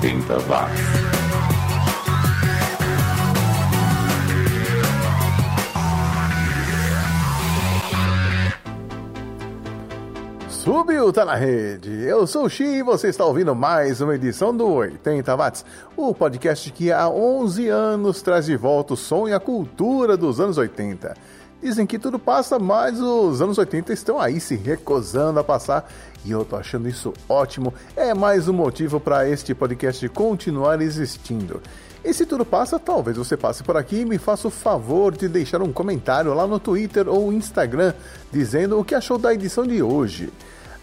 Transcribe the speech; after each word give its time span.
80 0.00 0.38
watts. 0.48 0.80
Subiu, 10.48 11.12
tá 11.12 11.26
na 11.26 11.34
rede. 11.34 11.90
Eu 12.04 12.26
sou 12.26 12.44
o 12.44 12.48
Xi 12.48 12.64
e 12.64 12.82
você 12.82 13.08
está 13.08 13.26
ouvindo 13.26 13.54
mais 13.54 14.00
uma 14.00 14.14
edição 14.14 14.56
do 14.56 14.66
80 14.72 15.36
Watts, 15.36 15.64
o 15.94 16.14
podcast 16.14 16.70
que 16.72 16.90
há 16.90 17.06
11 17.06 17.68
anos 17.68 18.22
traz 18.22 18.46
de 18.46 18.56
volta 18.56 18.94
o 18.94 18.96
som 18.96 19.28
e 19.28 19.34
a 19.34 19.40
cultura 19.40 20.16
dos 20.16 20.40
anos 20.40 20.56
80. 20.56 21.14
Dizem 21.62 21.86
que 21.86 21.98
tudo 21.98 22.18
passa, 22.18 22.58
mas 22.58 22.98
os 22.98 23.42
anos 23.42 23.58
80 23.58 23.92
estão 23.92 24.18
aí 24.18 24.40
se 24.40 24.56
recusando 24.56 25.38
a 25.38 25.44
passar 25.44 25.90
e 26.24 26.30
eu 26.30 26.42
tô 26.42 26.56
achando 26.56 26.88
isso 26.88 27.12
ótimo. 27.28 27.74
É 27.94 28.14
mais 28.14 28.48
um 28.48 28.52
motivo 28.54 28.98
para 28.98 29.28
este 29.28 29.54
podcast 29.54 30.08
continuar 30.08 30.80
existindo. 30.80 31.60
E 32.02 32.14
se 32.14 32.24
tudo 32.24 32.46
passa, 32.46 32.78
talvez 32.78 33.18
você 33.18 33.36
passe 33.36 33.62
por 33.62 33.76
aqui 33.76 34.00
e 34.00 34.04
me 34.06 34.16
faça 34.16 34.48
o 34.48 34.50
favor 34.50 35.14
de 35.14 35.28
deixar 35.28 35.60
um 35.60 35.70
comentário 35.70 36.32
lá 36.32 36.46
no 36.46 36.58
Twitter 36.58 37.06
ou 37.06 37.30
Instagram 37.30 37.92
dizendo 38.32 38.78
o 38.78 38.84
que 38.84 38.94
achou 38.94 39.18
da 39.18 39.34
edição 39.34 39.66
de 39.66 39.82
hoje. 39.82 40.32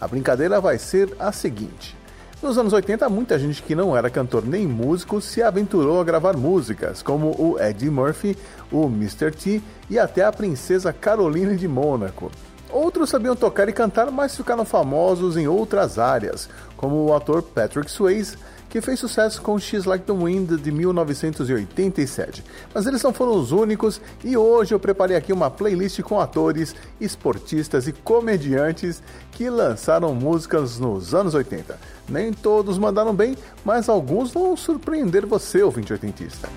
A 0.00 0.06
brincadeira 0.06 0.60
vai 0.60 0.78
ser 0.78 1.12
a 1.18 1.32
seguinte. 1.32 1.97
Nos 2.40 2.56
anos 2.56 2.72
80, 2.72 3.08
muita 3.08 3.36
gente 3.36 3.60
que 3.60 3.74
não 3.74 3.96
era 3.96 4.08
cantor 4.08 4.46
nem 4.46 4.64
músico 4.64 5.20
se 5.20 5.42
aventurou 5.42 6.00
a 6.00 6.04
gravar 6.04 6.36
músicas, 6.36 7.02
como 7.02 7.34
o 7.36 7.58
Eddie 7.58 7.90
Murphy, 7.90 8.38
o 8.70 8.84
Mr. 8.84 9.32
T 9.32 9.60
e 9.90 9.98
até 9.98 10.24
a 10.24 10.30
princesa 10.30 10.92
Caroline 10.92 11.56
de 11.56 11.66
Mônaco. 11.66 12.30
Outros 12.70 13.10
sabiam 13.10 13.34
tocar 13.34 13.68
e 13.68 13.72
cantar, 13.72 14.12
mas 14.12 14.36
ficaram 14.36 14.64
famosos 14.64 15.36
em 15.36 15.48
outras 15.48 15.98
áreas, 15.98 16.48
como 16.76 17.06
o 17.06 17.14
ator 17.14 17.42
Patrick 17.42 17.90
Swayze, 17.90 18.36
que 18.68 18.80
fez 18.80 18.98
sucesso 18.98 19.40
com 19.40 19.58
She's 19.58 19.84
Like 19.84 20.04
the 20.04 20.12
Wind 20.12 20.50
de 20.60 20.70
1987. 20.70 22.44
Mas 22.74 22.86
eles 22.86 23.02
não 23.02 23.12
foram 23.12 23.32
os 23.32 23.52
únicos 23.52 24.00
e 24.22 24.36
hoje 24.36 24.74
eu 24.74 24.80
preparei 24.80 25.16
aqui 25.16 25.32
uma 25.32 25.50
playlist 25.50 26.00
com 26.02 26.20
atores, 26.20 26.74
esportistas 27.00 27.86
e 27.88 27.92
comediantes 27.92 29.02
que 29.32 29.48
lançaram 29.48 30.14
músicas 30.14 30.78
nos 30.78 31.14
anos 31.14 31.34
80. 31.34 31.78
Nem 32.08 32.32
todos 32.32 32.78
mandaram 32.78 33.14
bem, 33.14 33.36
mas 33.64 33.88
alguns 33.88 34.32
vão 34.32 34.56
surpreender 34.56 35.26
você, 35.26 35.62
ouvinte 35.62 35.92
oitentista. 35.92 36.48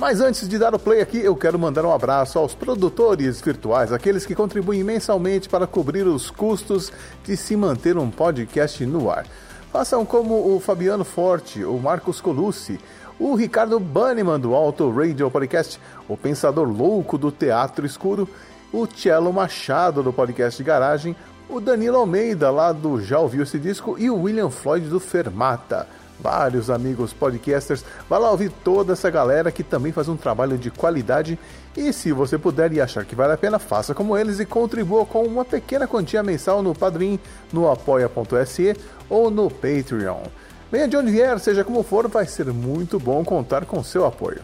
Mas 0.00 0.18
antes 0.22 0.48
de 0.48 0.56
dar 0.56 0.74
o 0.74 0.78
play 0.78 1.02
aqui, 1.02 1.18
eu 1.18 1.36
quero 1.36 1.58
mandar 1.58 1.84
um 1.84 1.92
abraço 1.92 2.38
aos 2.38 2.54
produtores 2.54 3.38
virtuais, 3.38 3.92
aqueles 3.92 4.24
que 4.24 4.34
contribuem 4.34 4.82
mensalmente 4.82 5.46
para 5.46 5.66
cobrir 5.66 6.06
os 6.06 6.30
custos 6.30 6.90
de 7.22 7.36
se 7.36 7.54
manter 7.54 7.98
um 7.98 8.10
podcast 8.10 8.86
no 8.86 9.10
ar. 9.10 9.26
Façam 9.72 10.04
como 10.04 10.54
o 10.54 10.58
Fabiano 10.58 11.04
Forte, 11.04 11.64
o 11.64 11.78
Marcos 11.78 12.20
Colucci, 12.20 12.80
o 13.20 13.36
Ricardo 13.36 13.78
Banniman 13.78 14.40
do 14.40 14.52
Auto 14.52 14.90
Radio 14.90 15.30
Podcast, 15.30 15.80
o 16.08 16.16
Pensador 16.16 16.68
Louco 16.68 17.16
do 17.16 17.30
Teatro 17.30 17.86
Escuro, 17.86 18.28
o 18.72 18.84
Cello 18.86 19.32
Machado 19.32 20.02
do 20.02 20.12
Podcast 20.12 20.60
Garagem, 20.64 21.14
o 21.48 21.60
Danilo 21.60 21.98
Almeida 21.98 22.50
lá 22.50 22.72
do 22.72 23.00
Já 23.00 23.20
Ouviu 23.20 23.44
Esse 23.44 23.60
Disco 23.60 23.96
e 23.96 24.10
o 24.10 24.22
William 24.22 24.50
Floyd 24.50 24.88
do 24.88 24.98
Fermata. 24.98 25.86
Vários 26.22 26.68
amigos 26.68 27.12
podcasters, 27.12 27.84
vá 28.08 28.18
lá 28.18 28.30
ouvir 28.30 28.50
toda 28.62 28.92
essa 28.92 29.08
galera 29.10 29.50
que 29.50 29.62
também 29.62 29.90
faz 29.90 30.08
um 30.08 30.16
trabalho 30.16 30.58
de 30.58 30.70
qualidade 30.70 31.38
e 31.76 31.92
se 31.92 32.12
você 32.12 32.36
puder 32.36 32.72
e 32.72 32.80
achar 32.80 33.04
que 33.04 33.14
vale 33.14 33.32
a 33.32 33.38
pena, 33.38 33.58
faça 33.58 33.94
como 33.94 34.16
eles 34.16 34.38
e 34.40 34.44
contribua 34.44 35.06
com 35.06 35.22
uma 35.22 35.44
pequena 35.44 35.86
quantia 35.86 36.22
mensal 36.22 36.62
no 36.62 36.74
Padrim, 36.74 37.18
no 37.52 37.70
apoia.se 37.70 38.76
ou 39.08 39.30
no 39.30 39.50
Patreon. 39.50 40.24
Venha 40.70 40.86
de 40.86 40.96
onde 40.96 41.10
vier, 41.10 41.38
seja 41.40 41.64
como 41.64 41.82
for, 41.82 42.06
vai 42.06 42.26
ser 42.26 42.46
muito 42.52 42.98
bom 42.98 43.24
contar 43.24 43.64
com 43.64 43.82
seu 43.82 44.04
apoio. 44.04 44.40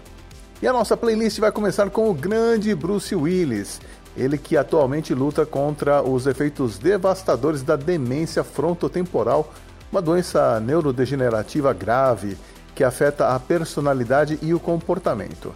E 0.62 0.66
a 0.66 0.72
nossa 0.72 0.96
playlist 0.96 1.38
vai 1.38 1.52
começar 1.52 1.90
com 1.90 2.08
o 2.08 2.14
grande 2.14 2.74
Bruce 2.74 3.14
Willis, 3.14 3.80
ele 4.16 4.38
que 4.38 4.56
atualmente 4.56 5.14
luta 5.14 5.44
contra 5.44 6.02
os 6.02 6.26
efeitos 6.26 6.78
devastadores 6.78 7.62
da 7.62 7.76
demência 7.76 8.42
frontotemporal, 8.42 9.52
uma 9.90 10.02
doença 10.02 10.60
neurodegenerativa 10.60 11.72
grave 11.72 12.36
que 12.74 12.84
afeta 12.84 13.34
a 13.34 13.40
personalidade 13.40 14.38
e 14.42 14.52
o 14.52 14.60
comportamento. 14.60 15.52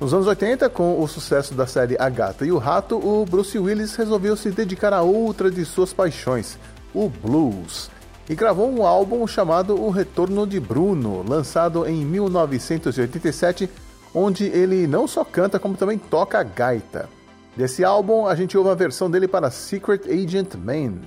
Nos 0.00 0.12
anos 0.12 0.26
80, 0.26 0.68
com 0.70 1.00
o 1.00 1.06
sucesso 1.06 1.54
da 1.54 1.66
série 1.66 1.96
A 1.98 2.08
Gata 2.08 2.44
e 2.44 2.50
o 2.50 2.58
Rato, 2.58 2.96
o 2.96 3.24
Bruce 3.24 3.58
Willis 3.58 3.94
resolveu 3.94 4.36
se 4.36 4.50
dedicar 4.50 4.92
a 4.92 5.02
outra 5.02 5.50
de 5.50 5.64
suas 5.64 5.92
paixões, 5.92 6.58
o 6.94 7.08
blues 7.08 7.90
e 8.28 8.34
gravou 8.34 8.70
um 8.70 8.86
álbum 8.86 9.26
chamado 9.26 9.78
O 9.80 9.90
Retorno 9.90 10.46
de 10.46 10.60
Bruno, 10.60 11.24
lançado 11.26 11.86
em 11.86 12.04
1987, 12.04 13.68
onde 14.14 14.44
ele 14.44 14.86
não 14.86 15.06
só 15.06 15.24
canta 15.24 15.58
como 15.58 15.76
também 15.76 15.98
toca 15.98 16.42
gaita. 16.42 17.08
Desse 17.56 17.84
álbum, 17.84 18.26
a 18.26 18.34
gente 18.34 18.56
ouve 18.56 18.70
a 18.70 18.74
versão 18.74 19.10
dele 19.10 19.28
para 19.28 19.50
Secret 19.50 20.02
Agent 20.08 20.54
Man, 20.54 21.00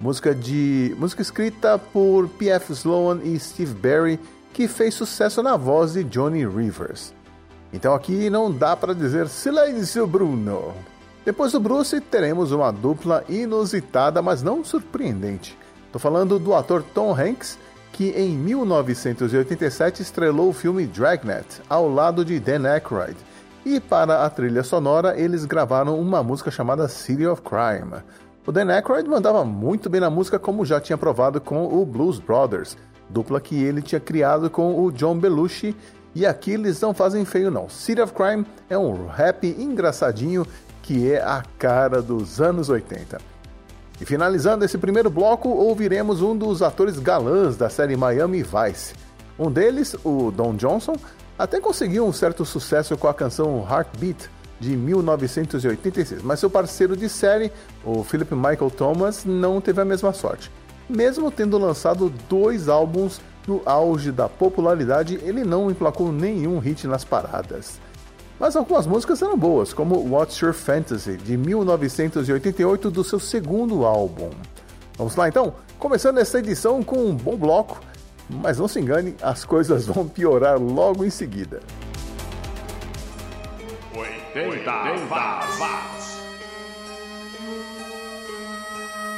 música 0.00 0.34
de 0.34 0.96
música 0.98 1.20
escrita 1.20 1.78
por 1.78 2.26
P.F. 2.30 2.72
Sloan 2.72 3.20
e 3.22 3.38
Steve 3.38 3.74
Barry, 3.74 4.18
que 4.52 4.66
fez 4.66 4.94
sucesso 4.94 5.42
na 5.42 5.56
voz 5.56 5.92
de 5.92 6.02
Johnny 6.04 6.46
Rivers. 6.46 7.12
Então 7.72 7.94
aqui 7.94 8.30
não 8.30 8.50
dá 8.50 8.74
para 8.74 8.94
dizer 8.94 9.28
silêncio, 9.28 10.06
Bruno. 10.06 10.74
Depois 11.24 11.52
do 11.52 11.60
Bruce, 11.60 12.00
teremos 12.00 12.50
uma 12.50 12.72
dupla 12.72 13.22
inusitada, 13.28 14.22
mas 14.22 14.42
não 14.42 14.64
surpreendente. 14.64 15.56
Estou 15.84 16.00
falando 16.00 16.38
do 16.38 16.54
ator 16.54 16.82
Tom 16.94 17.14
Hanks, 17.14 17.58
que 17.92 18.10
em 18.10 18.30
1987 18.30 20.00
estrelou 20.00 20.48
o 20.48 20.54
filme 20.54 20.86
Dragnet 20.86 21.60
ao 21.68 21.92
lado 21.92 22.24
de 22.24 22.40
Dan 22.40 22.66
Aykroyd. 22.66 23.16
E 23.66 23.78
para 23.78 24.24
a 24.24 24.30
trilha 24.30 24.62
sonora, 24.62 25.20
eles 25.20 25.44
gravaram 25.44 26.00
uma 26.00 26.22
música 26.22 26.50
chamada 26.50 26.88
City 26.88 27.26
of 27.26 27.42
Crime. 27.42 28.02
O 28.46 28.52
Dan 28.52 28.72
Aykroyd 28.72 29.06
mandava 29.08 29.44
muito 29.44 29.90
bem 29.90 30.00
na 30.00 30.08
música, 30.08 30.38
como 30.38 30.64
já 30.64 30.80
tinha 30.80 30.96
provado 30.96 31.40
com 31.40 31.66
o 31.66 31.84
Blues 31.84 32.18
Brothers, 32.18 32.76
dupla 33.08 33.38
que 33.38 33.62
ele 33.62 33.82
tinha 33.82 34.00
criado 34.00 34.48
com 34.48 34.82
o 34.82 34.90
John 34.90 35.18
Belushi. 35.18 35.76
E 36.14 36.24
aqui 36.24 36.52
eles 36.52 36.80
não 36.80 36.94
fazem 36.94 37.24
feio, 37.24 37.50
não. 37.50 37.68
City 37.68 38.00
of 38.00 38.14
Crime 38.14 38.46
é 38.68 38.78
um 38.78 39.06
rap 39.06 39.46
engraçadinho 39.46 40.46
que 40.82 41.12
é 41.12 41.22
a 41.22 41.42
cara 41.58 42.00
dos 42.00 42.40
anos 42.40 42.70
80. 42.70 43.18
E 44.00 44.04
finalizando 44.06 44.64
esse 44.64 44.78
primeiro 44.78 45.10
bloco, 45.10 45.50
ouviremos 45.50 46.22
um 46.22 46.34
dos 46.34 46.62
atores 46.62 46.98
galãs 46.98 47.58
da 47.58 47.68
série 47.68 47.96
Miami 47.96 48.42
Vice. 48.42 48.94
Um 49.38 49.50
deles, 49.50 49.94
o 50.02 50.30
Don 50.30 50.56
Johnson, 50.56 50.96
até 51.38 51.60
conseguiu 51.60 52.06
um 52.06 52.12
certo 52.12 52.44
sucesso 52.46 52.96
com 52.96 53.06
a 53.06 53.14
canção 53.14 53.66
Heartbeat 53.70 54.30
de 54.60 54.76
1986, 54.76 56.22
mas 56.22 56.38
seu 56.38 56.50
parceiro 56.50 56.94
de 56.94 57.08
série, 57.08 57.50
o 57.84 58.04
Philip 58.04 58.34
Michael 58.34 58.70
Thomas, 58.70 59.24
não 59.24 59.60
teve 59.60 59.80
a 59.80 59.84
mesma 59.84 60.12
sorte. 60.12 60.50
Mesmo 60.88 61.30
tendo 61.30 61.56
lançado 61.56 62.12
dois 62.28 62.68
álbuns 62.68 63.20
no 63.48 63.62
auge 63.64 64.12
da 64.12 64.28
popularidade, 64.28 65.18
ele 65.22 65.44
não 65.44 65.70
emplacou 65.70 66.12
nenhum 66.12 66.58
hit 66.58 66.86
nas 66.86 67.04
paradas. 67.04 67.80
Mas 68.38 68.56
algumas 68.56 68.86
músicas 68.86 69.20
eram 69.22 69.36
boas, 69.36 69.72
como 69.72 70.14
What's 70.14 70.38
Your 70.38 70.52
Fantasy, 70.52 71.16
de 71.16 71.36
1988, 71.36 72.90
do 72.90 73.04
seu 73.04 73.20
segundo 73.20 73.84
álbum. 73.84 74.30
Vamos 74.96 75.16
lá 75.16 75.28
então? 75.28 75.54
Começando 75.78 76.18
essa 76.18 76.38
edição 76.38 76.82
com 76.82 77.04
um 77.06 77.14
bom 77.14 77.36
bloco, 77.36 77.80
mas 78.28 78.58
não 78.58 78.68
se 78.68 78.80
engane, 78.80 79.14
as 79.22 79.44
coisas 79.44 79.86
vão 79.86 80.06
piorar 80.06 80.58
logo 80.58 81.04
em 81.04 81.10
seguida. 81.10 81.60
80 84.32 84.64
watts. 85.60 86.20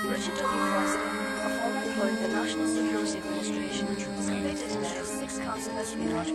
Richard 0.08 0.36
W. 0.38 0.60
Foster, 0.72 1.00
a 1.02 1.48
former 1.60 1.82
employee 1.82 2.12
of 2.12 2.20
the 2.22 2.28
National 2.28 2.66
Security 2.66 3.18
Administration, 3.18 3.86
convicted 3.88 4.70
in 4.72 5.04
six 5.04 5.38
counts 5.38 5.66
of 5.66 5.76
espionage 5.76 6.30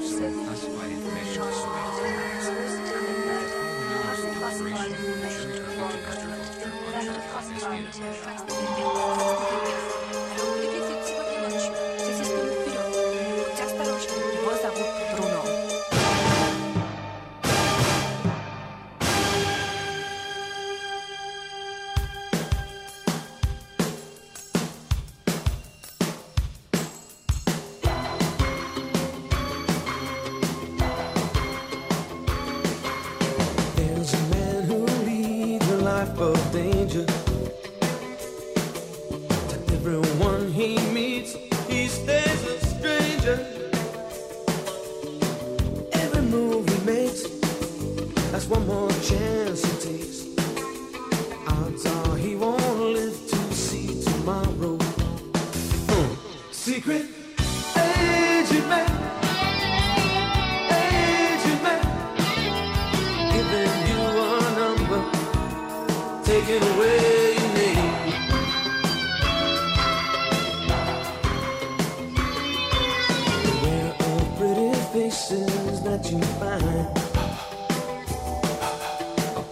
attempted 2.85 3.17
murder, 3.25 3.49
passing 4.03 4.33
classified 4.35 4.91
information 4.91 5.49
to 5.51 5.63
foreign 5.63 6.01
government, 6.05 6.45
of 7.09 7.25
classified. 7.31 9.26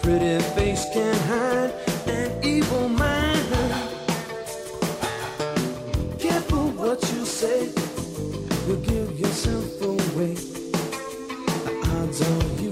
Pretty 0.06 0.40
face 0.54 0.86
can 0.94 1.16
hide 1.31 1.74
an 2.06 2.30
evil 2.44 2.88
mind. 2.88 3.50
Careful 6.19 6.69
what 6.80 7.02
you 7.12 7.25
say, 7.25 7.69
you'll 8.68 8.86
give 8.92 9.19
yourself 9.19 9.81
away. 9.81 10.36
The 11.66 11.74
odds 11.98 12.22
are 12.22 12.62
you 12.62 12.64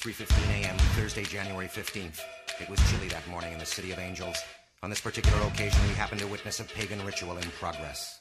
3:15 0.00 0.64
a.m. 0.64 0.78
Thursday, 0.96 1.24
January 1.24 1.68
15th. 1.68 2.20
It 2.58 2.70
was 2.70 2.80
chilly 2.90 3.08
that 3.08 3.26
morning 3.28 3.52
in 3.52 3.58
the 3.58 3.66
city 3.66 3.92
of 3.92 3.98
angels. 3.98 4.38
On 4.82 4.88
this 4.88 4.98
particular 4.98 5.38
occasion, 5.46 5.78
we 5.86 5.92
happened 5.92 6.22
to 6.22 6.26
witness 6.26 6.58
a 6.58 6.64
pagan 6.64 7.04
ritual 7.04 7.36
in 7.36 7.44
progress. 7.60 8.18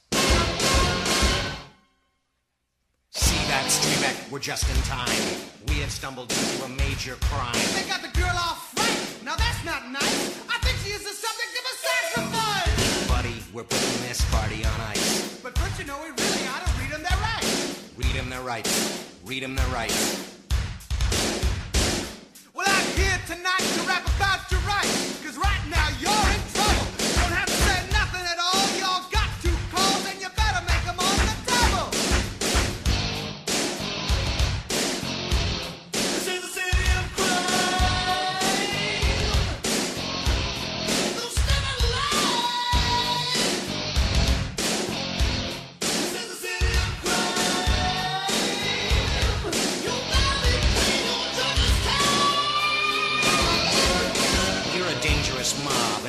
See 3.12 3.40
that, 3.48 3.64
Streamek? 3.72 4.30
We're 4.30 4.40
just 4.40 4.70
in 4.70 4.76
time. 4.84 5.24
We 5.70 5.76
have 5.76 5.90
stumbled 5.90 6.30
into 6.30 6.66
a 6.66 6.68
major 6.68 7.16
crime. 7.32 7.56
They 7.74 7.88
got 7.88 8.02
the 8.02 8.12
girl 8.20 8.36
all 8.36 8.56
frightened. 8.76 9.24
Now 9.24 9.38
that's 9.38 9.64
not 9.64 9.90
nice. 9.90 10.36
I 10.52 10.60
think 10.60 10.76
she 10.84 10.92
is 10.92 11.04
the 11.08 11.16
subject 11.16 11.54
of 11.60 11.64
a 11.64 11.76
sacrifice. 11.80 13.08
Buddy, 13.08 13.42
we're 13.54 13.64
putting 13.64 14.02
this 14.04 14.20
party 14.36 14.66
on 14.66 14.82
ice. 14.82 15.40
But 15.40 15.58
first, 15.58 15.80
you 15.80 15.86
know, 15.86 15.98
we 16.04 16.10
really 16.10 16.46
ought 16.52 16.66
to 16.68 16.72
read 16.82 16.92
them 16.92 17.04
their 17.04 17.20
rights. 17.24 17.90
Read 17.96 18.16
them 18.16 18.30
their 18.30 18.42
rights. 18.42 19.08
Read 19.24 19.44
them 19.44 19.56
their 19.56 19.68
rights. 19.68 20.39
Here 23.00 23.22
tonight 23.28 23.64
to 23.76 23.82
rap 23.88 24.06
about 24.18 24.52
your 24.52 24.60
rights. 24.68 25.24
Cause 25.24 25.38
right 25.38 25.64
now 25.70 25.88
you're 26.02 26.29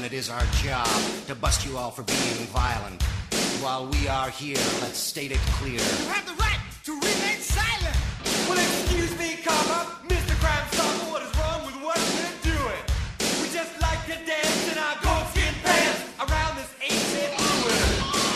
and 0.02 0.06
it 0.14 0.16
is 0.16 0.30
our 0.30 0.46
job 0.64 0.88
to 1.26 1.34
bust 1.34 1.66
you 1.66 1.76
all 1.76 1.90
for 1.90 2.02
being 2.04 2.46
violent. 2.56 3.02
While 3.60 3.84
we 3.84 4.08
are 4.08 4.30
here, 4.30 4.56
let's 4.80 4.96
state 4.96 5.30
it 5.30 5.42
clear. 5.60 5.76
You 5.76 6.08
have 6.08 6.24
the 6.24 6.32
right 6.40 6.56
to 6.84 6.92
remain 6.92 7.36
silent. 7.36 7.96
Well, 8.48 8.56
excuse 8.56 9.12
me, 9.18 9.36
comma, 9.44 10.00
Mr. 10.08 10.32
Crime 10.40 10.64
Stopper, 10.72 11.04
what 11.12 11.20
is 11.20 11.28
wrong 11.36 11.66
with 11.68 11.76
what 11.84 12.00
we're 12.16 12.40
doing? 12.48 12.82
We 13.44 13.52
just 13.52 13.76
like 13.82 14.00
to 14.08 14.16
dance 14.24 14.72
in 14.72 14.78
our 14.80 14.96
goatskin 15.04 15.52
pants 15.60 16.00
around 16.16 16.56
this 16.56 16.72
ancient 16.80 17.36
ruin. 17.36 17.84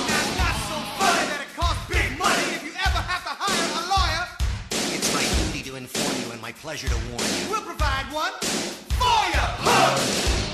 Now, 0.05 0.21
not 0.37 0.57
so 0.69 0.77
funny 1.01 1.25
that 1.33 1.41
it 1.49 1.53
costs 1.57 1.81
big 1.89 2.13
money 2.21 2.45
if 2.53 2.61
you 2.61 2.77
ever 2.77 3.01
have 3.09 3.25
to 3.25 3.33
hire 3.41 3.69
a 3.73 3.85
lawyer. 3.89 4.25
It's 4.93 5.09
my 5.17 5.25
duty 5.49 5.65
to 5.71 5.77
inform 5.81 6.13
you 6.21 6.29
and 6.29 6.43
my 6.43 6.53
pleasure 6.61 6.93
to 6.93 7.01
warn 7.09 7.25
you. 7.25 7.49
We'll 7.49 7.65
provide 7.65 8.13
one 8.13 8.37
for 9.01 9.21
you. 9.33 9.45
Huh? 9.65 10.54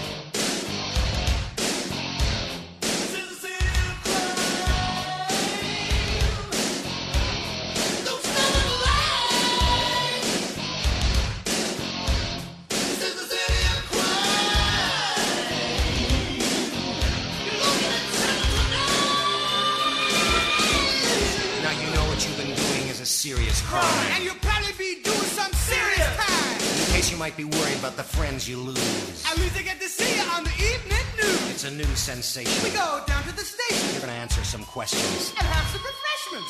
Serious 23.20 23.60
crime. 23.68 23.84
And 24.16 24.24
you'll 24.24 24.40
probably 24.40 24.72
be 24.80 25.02
doing 25.04 25.28
some 25.36 25.52
serious 25.52 26.08
time. 26.16 26.56
In 26.56 26.86
case 26.96 27.12
you 27.12 27.18
might 27.20 27.36
be 27.36 27.44
worried 27.44 27.76
about 27.76 27.96
the 28.00 28.02
friends 28.02 28.48
you 28.48 28.56
lose. 28.56 29.12
At 29.28 29.36
least 29.36 29.60
I 29.60 29.62
get 29.62 29.76
to 29.78 29.88
see 29.92 30.08
you 30.16 30.24
on 30.32 30.40
the 30.42 30.56
evening 30.56 31.04
news. 31.20 31.50
It's 31.52 31.64
a 31.68 31.70
new 31.70 31.84
sensation. 32.00 32.48
We 32.64 32.70
go 32.72 33.04
down 33.06 33.20
to 33.28 33.32
the 33.36 33.44
station 33.44 33.92
You're 33.92 34.00
gonna 34.08 34.16
answer 34.16 34.40
some 34.42 34.64
questions. 34.64 35.36
and 35.36 35.44
have 35.44 35.68
some 35.68 35.84
refreshments. 35.84 36.48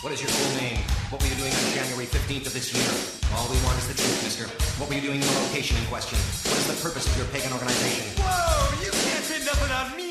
What 0.00 0.14
is 0.16 0.22
your 0.24 0.32
full 0.32 0.52
name? 0.64 0.80
What 1.12 1.20
were 1.20 1.28
you 1.28 1.36
doing 1.36 1.52
on 1.52 1.64
January 1.76 2.06
15th 2.08 2.46
of 2.48 2.54
this 2.56 2.72
year? 2.72 2.88
All 3.36 3.44
we 3.52 3.60
want 3.68 3.76
is 3.76 3.92
the 3.92 3.98
truth, 4.00 4.24
mister. 4.24 4.48
What 4.80 4.88
were 4.88 4.96
you 4.96 5.04
doing 5.04 5.20
in 5.20 5.26
the 5.28 5.36
location 5.44 5.76
in 5.76 5.84
question? 5.92 6.16
What 6.48 6.56
is 6.56 6.72
the 6.72 6.78
purpose 6.80 7.04
of 7.04 7.12
your 7.20 7.28
pagan 7.36 7.52
organization? 7.52 8.06
Whoa, 8.16 8.80
you 8.80 8.88
can't 9.04 9.24
say 9.28 9.44
nothing 9.44 9.72
on 9.76 9.92
me, 9.92 10.07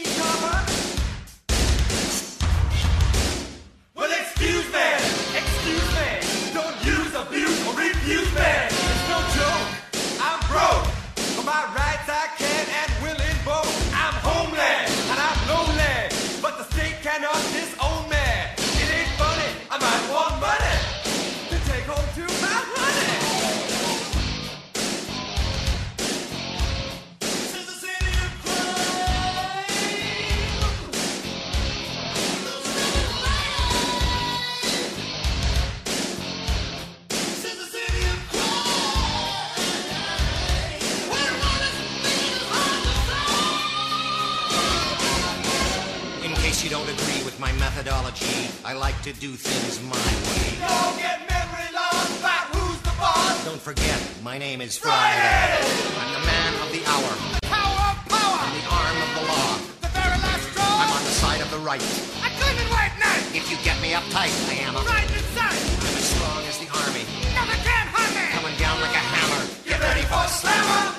I 48.68 48.74
like 48.74 49.00
to 49.04 49.14
do 49.14 49.32
things 49.32 49.80
my 49.88 49.96
way. 49.96 50.60
Don't 50.60 51.00
get 51.00 51.24
memory 51.24 51.72
lost 51.72 52.20
about 52.20 52.52
who's 52.52 52.76
the 52.84 52.92
boss. 53.00 53.40
Don't 53.48 53.64
forget, 53.64 53.96
my 54.22 54.38
name 54.38 54.60
is 54.60 54.76
Friday. 54.76 55.56
I'm 55.96 56.12
the 56.12 56.20
man 56.28 56.52
of 56.60 56.68
the 56.76 56.84
hour. 56.84 57.12
Power, 57.48 57.96
power. 58.12 58.36
I'm 58.44 58.52
the 58.60 58.68
arm 58.68 58.98
of 59.08 59.12
the 59.16 59.24
law. 59.32 59.56
The 59.88 59.92
very 59.96 60.20
last 60.20 60.52
straw. 60.52 60.84
I'm 60.84 60.92
on 60.92 61.00
the 61.00 61.16
side 61.16 61.40
of 61.40 61.48
the 61.48 61.64
right. 61.64 61.80
I 62.20 62.28
claim 62.36 62.60
it 62.60 62.68
white 62.68 62.92
knight. 63.00 63.24
If 63.32 63.48
you 63.48 63.56
get 63.64 63.80
me 63.80 63.96
uptight, 63.96 64.36
I 64.52 64.60
am 64.68 64.76
a... 64.76 64.84
Right 64.84 65.08
inside. 65.16 65.56
I'm 65.56 65.96
as 65.96 66.04
strong 66.04 66.44
as 66.44 66.60
the 66.60 66.68
army. 66.68 67.08
Nothing 67.40 67.64
can 67.64 67.88
harm 67.88 68.12
me. 68.20 68.28
Coming 68.36 68.56
down 68.60 68.84
like 68.84 68.92
a 68.92 69.00
hammer. 69.16 69.48
Get 69.64 69.80
ready 69.80 70.04
for 70.12 70.20
a 70.20 70.28
slammer. 70.28 70.92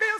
Feel 0.00 0.18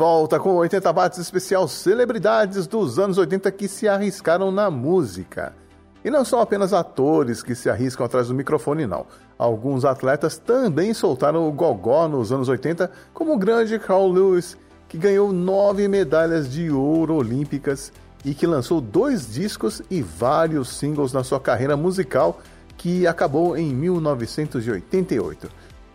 volta 0.00 0.40
com 0.40 0.54
80 0.54 0.90
watts 0.94 1.18
especial 1.18 1.68
celebridades 1.68 2.66
dos 2.66 2.98
anos 2.98 3.18
80 3.18 3.52
que 3.52 3.68
se 3.68 3.86
arriscaram 3.86 4.50
na 4.50 4.70
música. 4.70 5.54
E 6.02 6.10
não 6.10 6.24
são 6.24 6.40
apenas 6.40 6.72
atores 6.72 7.42
que 7.42 7.54
se 7.54 7.68
arriscam 7.68 8.06
atrás 8.06 8.28
do 8.28 8.34
microfone, 8.34 8.86
não. 8.86 9.04
Alguns 9.36 9.84
atletas 9.84 10.38
também 10.38 10.94
soltaram 10.94 11.46
o 11.46 11.52
gogó 11.52 12.08
nos 12.08 12.32
anos 12.32 12.48
80, 12.48 12.90
como 13.12 13.34
o 13.34 13.38
grande 13.38 13.78
Carl 13.78 14.10
Lewis, 14.10 14.56
que 14.88 14.96
ganhou 14.96 15.34
nove 15.34 15.86
medalhas 15.86 16.50
de 16.50 16.70
ouro 16.70 17.16
olímpicas 17.16 17.92
e 18.24 18.32
que 18.32 18.46
lançou 18.46 18.80
dois 18.80 19.30
discos 19.30 19.82
e 19.90 20.00
vários 20.00 20.70
singles 20.70 21.12
na 21.12 21.22
sua 21.22 21.38
carreira 21.38 21.76
musical, 21.76 22.40
que 22.78 23.06
acabou 23.06 23.54
em 23.54 23.74
1988. 23.74 25.46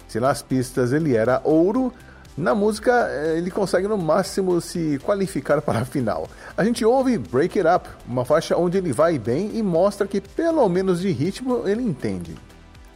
Se 0.07 0.19
nas 0.19 0.43
pistas 0.43 0.93
ele 0.93 1.15
era 1.15 1.41
ouro, 1.43 1.91
na 2.37 2.53
música 2.53 3.07
eh, 3.09 3.37
ele 3.37 3.49
consegue 3.49 3.87
no 3.87 3.97
máximo 3.97 4.59
se 4.59 4.99
qualificar 5.03 5.61
para 5.61 5.79
a 5.79 5.85
final. 5.85 6.27
A 6.57 6.63
gente 6.63 6.83
ouve 6.83 7.17
Break 7.17 7.59
It 7.59 7.69
Up, 7.69 7.89
uma 8.07 8.25
faixa 8.25 8.57
onde 8.57 8.77
ele 8.77 8.91
vai 8.91 9.17
bem 9.17 9.51
e 9.53 9.63
mostra 9.63 10.05
que 10.05 10.19
pelo 10.19 10.67
menos 10.67 10.99
de 10.99 11.09
ritmo 11.11 11.67
ele 11.67 11.81
entende. 11.81 12.35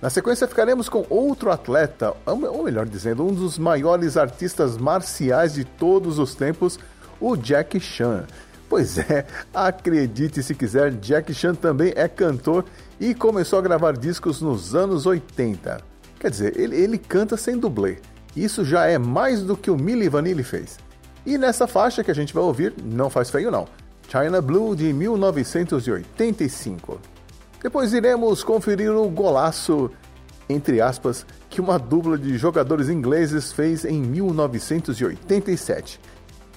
Na 0.01 0.09
sequência 0.09 0.47
ficaremos 0.47 0.87
com 0.87 1.05
outro 1.09 1.51
atleta, 1.51 2.13
ou 2.25 2.63
melhor 2.63 2.85
dizendo, 2.85 3.25
um 3.25 3.33
dos 3.33 3.57
maiores 3.57 4.15
artistas 4.15 4.77
marciais 4.77 5.53
de 5.53 5.65
todos 5.65 6.19
os 6.19 6.35
tempos, 6.35 6.79
o 7.19 7.35
Jack 7.35 7.79
Chan. 7.79 8.25
Pois 8.69 8.97
é, 8.97 9.25
acredite 9.53 10.43
se 10.43 10.53
quiser, 10.53 10.91
Jack 10.91 11.33
Chan 11.33 11.55
também 11.55 11.91
é 11.95 12.07
cantor 12.07 12.63
e 12.99 13.13
começou 13.13 13.59
a 13.59 13.61
gravar 13.61 13.97
discos 13.97 14.41
nos 14.41 14.75
anos 14.75 15.05
80. 15.05 15.81
Quer 16.19 16.29
dizer, 16.29 16.57
ele, 16.57 16.75
ele 16.75 16.97
canta 16.97 17.35
sem 17.35 17.57
dublê. 17.57 17.97
Isso 18.35 18.63
já 18.63 18.85
é 18.85 18.97
mais 18.97 19.41
do 19.41 19.57
que 19.57 19.71
o 19.71 19.77
Milli 19.77 20.09
Vanilli 20.09 20.43
fez. 20.43 20.77
E 21.25 21.37
nessa 21.37 21.67
faixa 21.67 22.03
que 22.03 22.11
a 22.11 22.15
gente 22.15 22.33
vai 22.33 22.43
ouvir, 22.43 22.73
não 22.83 23.09
faz 23.09 23.29
feio 23.29 23.51
não. 23.51 23.67
China 24.07 24.41
Blue 24.41 24.75
de 24.75 24.91
1985. 24.91 26.99
Depois 27.61 27.93
iremos 27.93 28.43
conferir 28.43 28.91
o 28.91 29.07
golaço, 29.09 29.91
entre 30.47 30.81
aspas, 30.81 31.25
que 31.49 31.61
uma 31.61 31.77
dupla 31.77 32.17
de 32.17 32.37
jogadores 32.37 32.89
ingleses 32.89 33.51
fez 33.51 33.85
em 33.85 34.01
1987. 34.01 35.99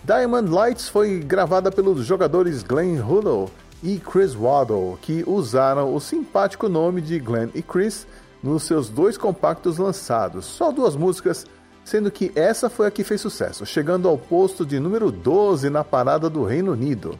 Diamond 0.04 0.50
Lights 0.50 0.88
foi 0.88 1.18
gravada 1.18 1.70
pelos 1.70 2.04
jogadores 2.04 2.62
Glenn 2.62 3.00
Huddle 3.00 3.50
e 3.82 3.98
Chris 3.98 4.34
Waddle, 4.34 4.98
que 5.02 5.24
usaram 5.26 5.94
o 5.94 6.00
simpático 6.00 6.68
nome 6.68 7.00
de 7.00 7.18
Glenn 7.18 7.50
e 7.54 7.62
Chris 7.62 8.06
nos 8.42 8.62
seus 8.62 8.88
dois 8.88 9.18
compactos 9.18 9.78
lançados, 9.78 10.44
só 10.44 10.72
duas 10.72 10.96
músicas, 10.96 11.46
sendo 11.84 12.10
que 12.10 12.32
essa 12.34 12.70
foi 12.70 12.86
a 12.86 12.90
que 12.90 13.04
fez 13.04 13.20
sucesso, 13.20 13.66
chegando 13.66 14.08
ao 14.08 14.16
posto 14.16 14.64
de 14.64 14.78
número 14.78 15.10
12 15.10 15.68
na 15.70 15.82
parada 15.82 16.28
do 16.30 16.44
Reino 16.44 16.72
Unido. 16.72 17.18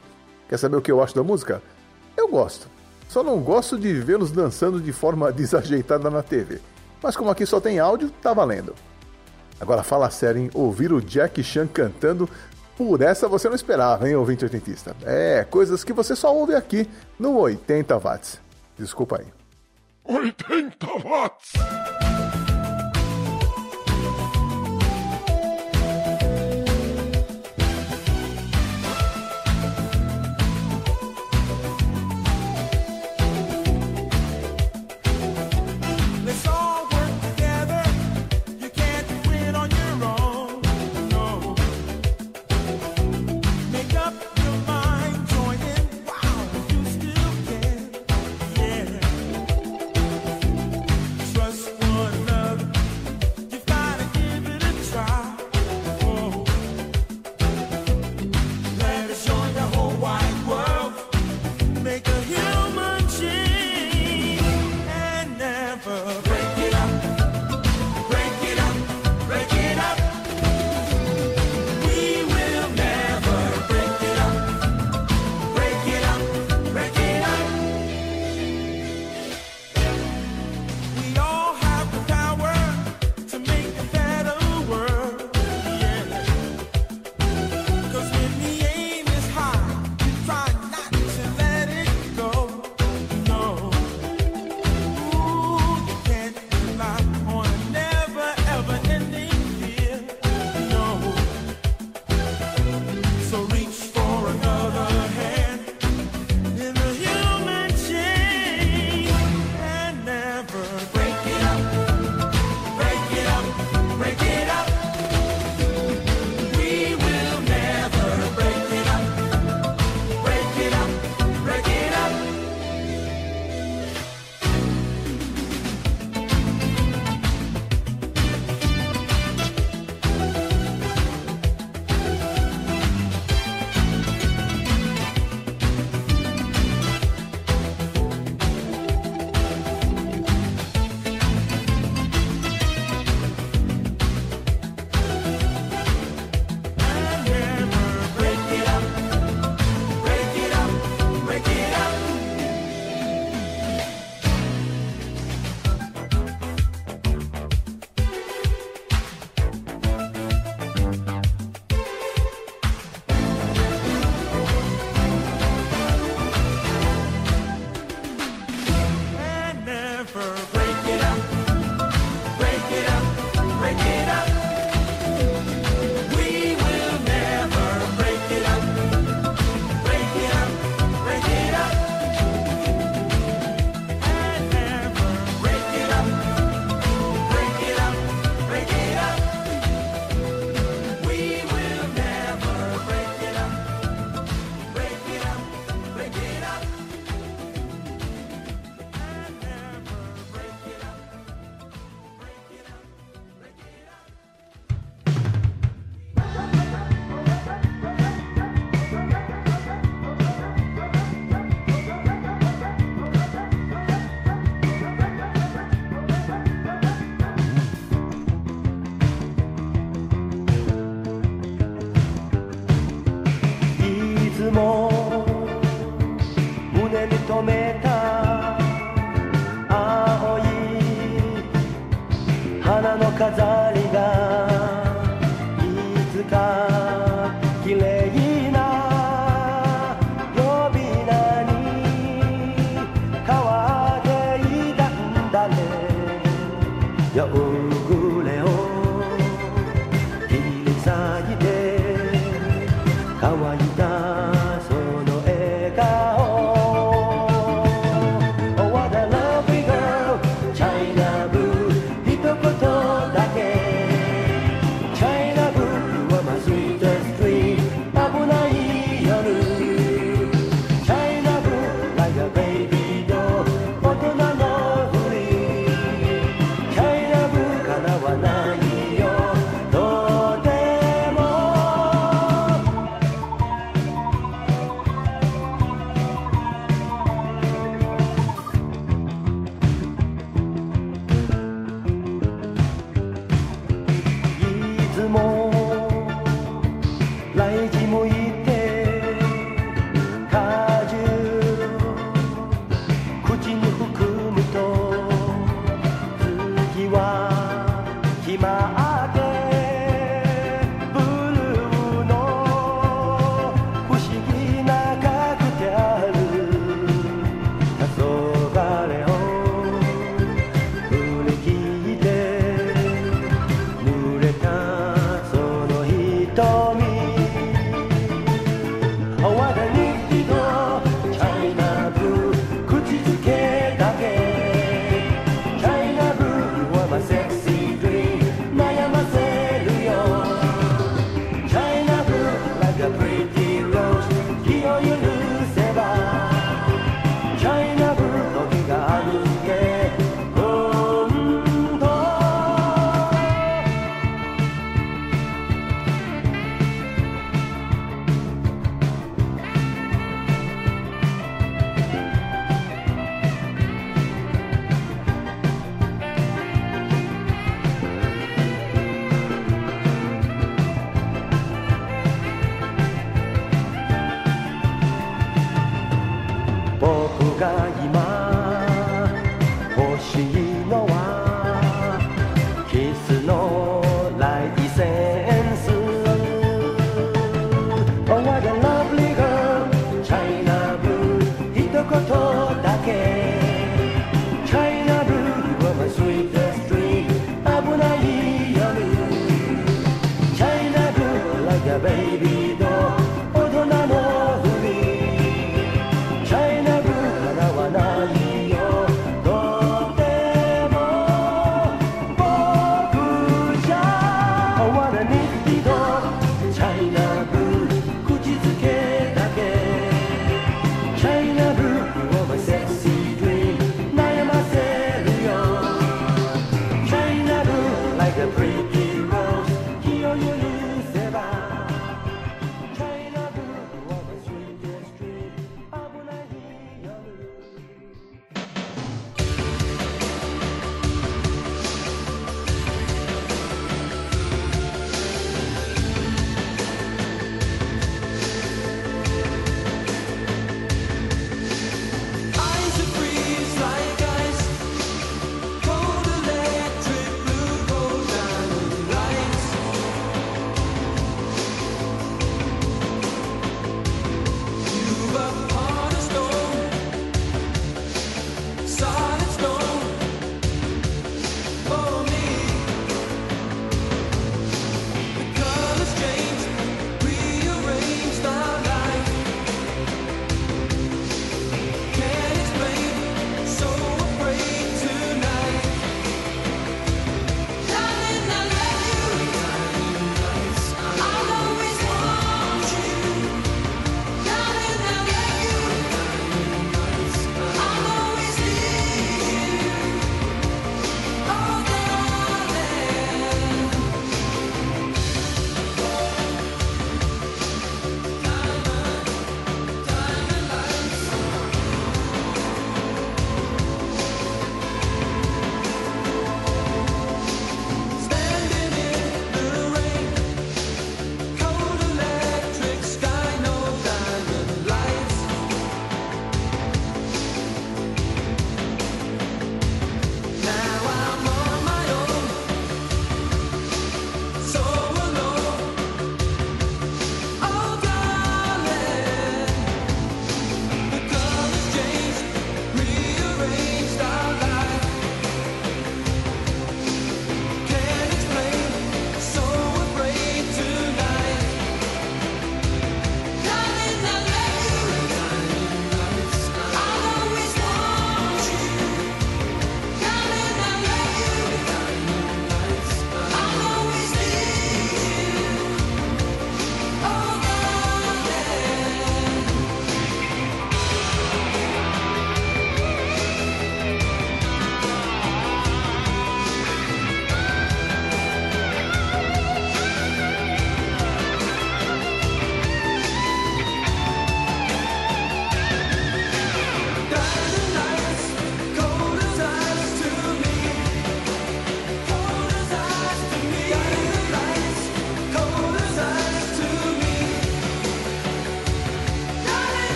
Quer 0.48 0.58
saber 0.58 0.76
o 0.76 0.82
que 0.82 0.92
eu 0.92 1.02
acho 1.02 1.14
da 1.14 1.22
música? 1.22 1.62
Eu 2.16 2.28
gosto. 2.28 2.68
Só 3.08 3.22
não 3.22 3.40
gosto 3.40 3.78
de 3.78 3.92
vê-los 3.94 4.30
dançando 4.30 4.80
de 4.80 4.92
forma 4.92 5.30
desajeitada 5.32 6.10
na 6.10 6.22
TV. 6.22 6.60
Mas 7.02 7.16
como 7.16 7.30
aqui 7.30 7.44
só 7.44 7.60
tem 7.60 7.78
áudio, 7.78 8.10
tá 8.22 8.32
valendo. 8.32 8.74
Agora 9.60 9.82
fala 9.82 10.10
sério, 10.10 10.40
hein? 10.40 10.50
Ouvir 10.54 10.92
o 10.92 11.00
Jack 11.00 11.42
Chan 11.42 11.66
cantando, 11.66 12.28
por 12.76 13.00
essa 13.00 13.28
você 13.28 13.48
não 13.48 13.54
esperava, 13.54 14.08
hein, 14.08 14.16
ouvinte 14.16 14.44
oitentista? 14.44 14.96
É, 15.04 15.46
coisas 15.48 15.84
que 15.84 15.92
você 15.92 16.16
só 16.16 16.34
ouve 16.34 16.54
aqui 16.54 16.88
no 17.18 17.36
80 17.38 17.96
watts. 17.98 18.40
Desculpa 18.78 19.20
aí. 19.20 19.26
80 20.04 20.86
watts. 21.04 21.52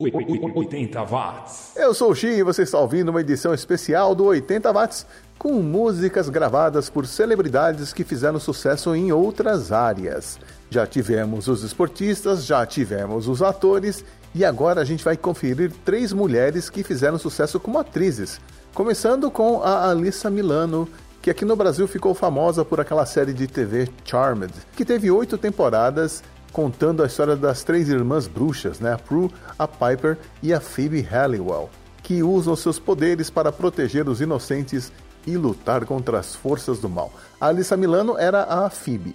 80 0.00 1.02
watts. 1.06 1.72
Eu 1.74 1.92
sou 1.92 2.12
o 2.12 2.14
Xi 2.14 2.28
e 2.28 2.42
você 2.44 2.62
está 2.62 2.78
ouvindo 2.78 3.08
uma 3.08 3.20
edição 3.20 3.52
especial 3.52 4.14
do 4.14 4.26
80 4.26 4.72
watts 4.72 5.04
com 5.36 5.54
músicas 5.54 6.28
gravadas 6.28 6.88
por 6.88 7.04
celebridades 7.04 7.92
que 7.92 8.04
fizeram 8.04 8.38
sucesso 8.38 8.94
em 8.94 9.10
outras 9.10 9.72
áreas. 9.72 10.38
Já 10.70 10.86
tivemos 10.86 11.48
os 11.48 11.64
esportistas, 11.64 12.44
já 12.44 12.64
tivemos 12.64 13.26
os 13.26 13.42
atores 13.42 14.04
e 14.32 14.44
agora 14.44 14.82
a 14.82 14.84
gente 14.84 15.02
vai 15.02 15.16
conferir 15.16 15.72
três 15.84 16.12
mulheres 16.12 16.70
que 16.70 16.84
fizeram 16.84 17.18
sucesso 17.18 17.58
como 17.58 17.80
atrizes. 17.80 18.40
Começando 18.72 19.28
com 19.32 19.64
a 19.64 19.90
Alissa 19.90 20.30
Milano, 20.30 20.88
que 21.20 21.28
aqui 21.28 21.44
no 21.44 21.56
Brasil 21.56 21.88
ficou 21.88 22.14
famosa 22.14 22.64
por 22.64 22.80
aquela 22.80 23.04
série 23.04 23.32
de 23.32 23.48
TV 23.48 23.88
Charmed, 24.04 24.54
que 24.76 24.84
teve 24.84 25.10
oito 25.10 25.36
temporadas 25.36 26.22
contando 26.52 27.02
a 27.02 27.06
história 27.06 27.36
das 27.36 27.62
três 27.62 27.88
irmãs 27.88 28.26
bruxas, 28.26 28.80
né? 28.80 28.92
a 28.92 28.98
Prue, 28.98 29.30
a 29.58 29.66
Piper 29.66 30.18
e 30.42 30.52
a 30.52 30.60
Phoebe 30.60 31.00
Halliwell, 31.00 31.70
que 32.02 32.22
usam 32.22 32.56
seus 32.56 32.78
poderes 32.78 33.30
para 33.30 33.52
proteger 33.52 34.08
os 34.08 34.20
inocentes 34.20 34.92
e 35.26 35.36
lutar 35.36 35.84
contra 35.84 36.18
as 36.18 36.34
forças 36.34 36.78
do 36.78 36.88
mal. 36.88 37.12
A 37.40 37.48
Alissa 37.48 37.76
Milano 37.76 38.16
era 38.18 38.42
a 38.44 38.70
Phoebe. 38.70 39.14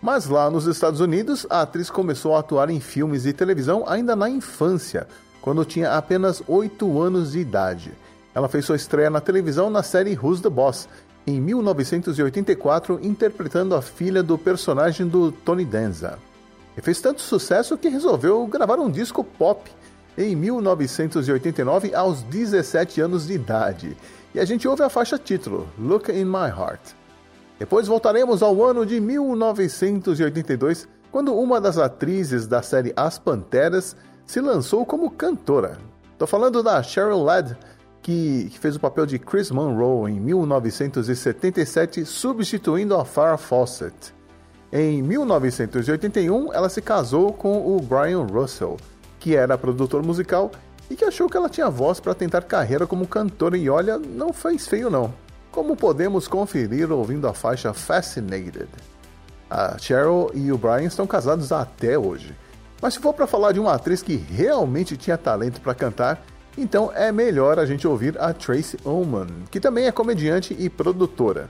Mas 0.00 0.26
lá 0.26 0.50
nos 0.50 0.66
Estados 0.66 1.00
Unidos, 1.00 1.46
a 1.50 1.62
atriz 1.62 1.90
começou 1.90 2.36
a 2.36 2.40
atuar 2.40 2.70
em 2.70 2.80
filmes 2.80 3.26
e 3.26 3.32
televisão 3.32 3.84
ainda 3.86 4.14
na 4.14 4.28
infância, 4.28 5.08
quando 5.40 5.64
tinha 5.64 5.92
apenas 5.96 6.42
8 6.46 7.00
anos 7.00 7.32
de 7.32 7.40
idade. 7.40 7.92
Ela 8.34 8.48
fez 8.48 8.64
sua 8.64 8.76
estreia 8.76 9.10
na 9.10 9.20
televisão 9.20 9.70
na 9.70 9.82
série 9.82 10.16
Who's 10.16 10.40
the 10.40 10.48
Boss, 10.48 10.88
em 11.26 11.40
1984, 11.40 13.00
interpretando 13.02 13.74
a 13.74 13.82
filha 13.82 14.22
do 14.22 14.38
personagem 14.38 15.06
do 15.06 15.32
Tony 15.32 15.64
Danza. 15.64 16.18
E 16.78 16.80
fez 16.80 17.00
tanto 17.00 17.20
sucesso 17.20 17.76
que 17.76 17.88
resolveu 17.88 18.46
gravar 18.46 18.78
um 18.78 18.88
disco 18.88 19.24
pop 19.24 19.68
em 20.16 20.36
1989, 20.36 21.92
aos 21.92 22.22
17 22.22 23.00
anos 23.00 23.26
de 23.26 23.32
idade. 23.32 23.96
E 24.32 24.38
a 24.38 24.44
gente 24.44 24.68
ouve 24.68 24.84
a 24.84 24.88
faixa 24.88 25.18
título, 25.18 25.68
Look 25.76 26.08
in 26.08 26.24
My 26.24 26.46
Heart. 26.56 26.92
Depois 27.58 27.88
voltaremos 27.88 28.44
ao 28.44 28.64
ano 28.64 28.86
de 28.86 29.00
1982, 29.00 30.86
quando 31.10 31.34
uma 31.34 31.60
das 31.60 31.78
atrizes 31.78 32.46
da 32.46 32.62
série 32.62 32.92
As 32.94 33.18
Panteras 33.18 33.96
se 34.24 34.40
lançou 34.40 34.86
como 34.86 35.10
cantora. 35.10 35.78
Estou 36.12 36.28
falando 36.28 36.62
da 36.62 36.80
Cheryl 36.80 37.24
Ladd, 37.24 37.56
que, 38.00 38.52
fez 38.60 38.76
o 38.76 38.80
papel 38.80 39.04
de 39.04 39.18
Chris 39.18 39.50
Monroe 39.50 40.12
em 40.12 40.20
1977, 40.20 42.04
substituindo 42.04 42.94
a 42.94 43.04
Farrah 43.04 43.36
Fawcett. 43.36 44.16
Em 44.70 45.02
1981, 45.02 46.52
ela 46.52 46.68
se 46.68 46.82
casou 46.82 47.32
com 47.32 47.74
o 47.74 47.80
Brian 47.80 48.26
Russell, 48.26 48.76
que 49.18 49.34
era 49.34 49.56
produtor 49.56 50.02
musical 50.02 50.50
e 50.90 50.94
que 50.94 51.06
achou 51.06 51.28
que 51.28 51.36
ela 51.38 51.48
tinha 51.48 51.70
voz 51.70 52.00
para 52.00 52.14
tentar 52.14 52.42
carreira 52.42 52.86
como 52.86 53.06
cantora 53.06 53.56
e 53.56 53.70
olha, 53.70 53.98
não 53.98 54.30
fez 54.30 54.68
feio 54.68 54.90
não. 54.90 55.12
Como 55.50 55.74
podemos 55.74 56.28
conferir 56.28 56.92
ouvindo 56.92 57.26
a 57.26 57.32
faixa 57.32 57.72
Fascinated. 57.72 58.68
A 59.50 59.78
Cheryl 59.78 60.30
e 60.34 60.52
o 60.52 60.58
Brian 60.58 60.84
estão 60.84 61.06
casados 61.06 61.50
até 61.50 61.98
hoje. 61.98 62.36
Mas 62.80 62.94
se 62.94 63.00
for 63.00 63.14
para 63.14 63.26
falar 63.26 63.52
de 63.52 63.60
uma 63.60 63.72
atriz 63.72 64.02
que 64.02 64.16
realmente 64.16 64.98
tinha 64.98 65.16
talento 65.16 65.62
para 65.62 65.74
cantar, 65.74 66.22
então 66.56 66.92
é 66.94 67.10
melhor 67.10 67.58
a 67.58 67.64
gente 67.64 67.88
ouvir 67.88 68.20
a 68.20 68.34
Tracy 68.34 68.76
Ullman, 68.84 69.28
que 69.50 69.58
também 69.58 69.86
é 69.86 69.92
comediante 69.92 70.54
e 70.58 70.68
produtora. 70.68 71.48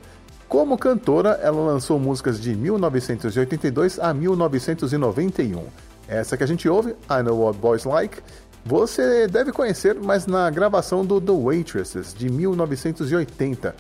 Como 0.49 0.79
cantora, 0.79 1.39
ela 1.43 1.61
lançou 1.61 1.99
músicas 1.99 2.41
de 2.41 2.57
1982 2.57 3.99
a 3.99 4.15
1991. 4.15 5.67
Essa 6.09 6.39
que 6.39 6.43
a 6.43 6.47
gente 6.47 6.67
ouve, 6.67 6.93
I 7.11 7.23
Know 7.23 7.39
What 7.39 7.59
Boys 7.59 7.85
Like, 7.85 8.23
você 8.65 9.29
deve 9.29 9.53
conhecer, 9.53 9.95
mas 9.95 10.27
na 10.27 10.49
gravação 10.49 11.05
do 11.05 11.21
The 11.21 11.33
Waitresses, 11.33 12.15
de 12.15 12.31
1980. 12.31 13.77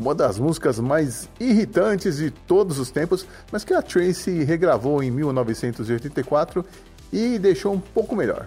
Uma 0.00 0.12
das 0.12 0.40
músicas 0.40 0.80
mais 0.80 1.28
irritantes 1.38 2.16
de 2.16 2.32
todos 2.32 2.80
os 2.80 2.90
tempos, 2.90 3.24
mas 3.52 3.62
que 3.62 3.72
a 3.72 3.80
Tracy 3.80 4.42
regravou 4.42 5.00
em 5.00 5.12
1984 5.12 6.64
e 7.12 7.38
deixou 7.38 7.72
um 7.72 7.80
pouco 7.80 8.16
melhor. 8.16 8.46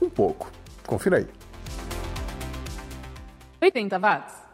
Um 0.00 0.08
pouco. 0.08 0.52
Confira 0.86 1.16
aí. 1.16 1.26
80 3.60 3.98
watts. 3.98 4.45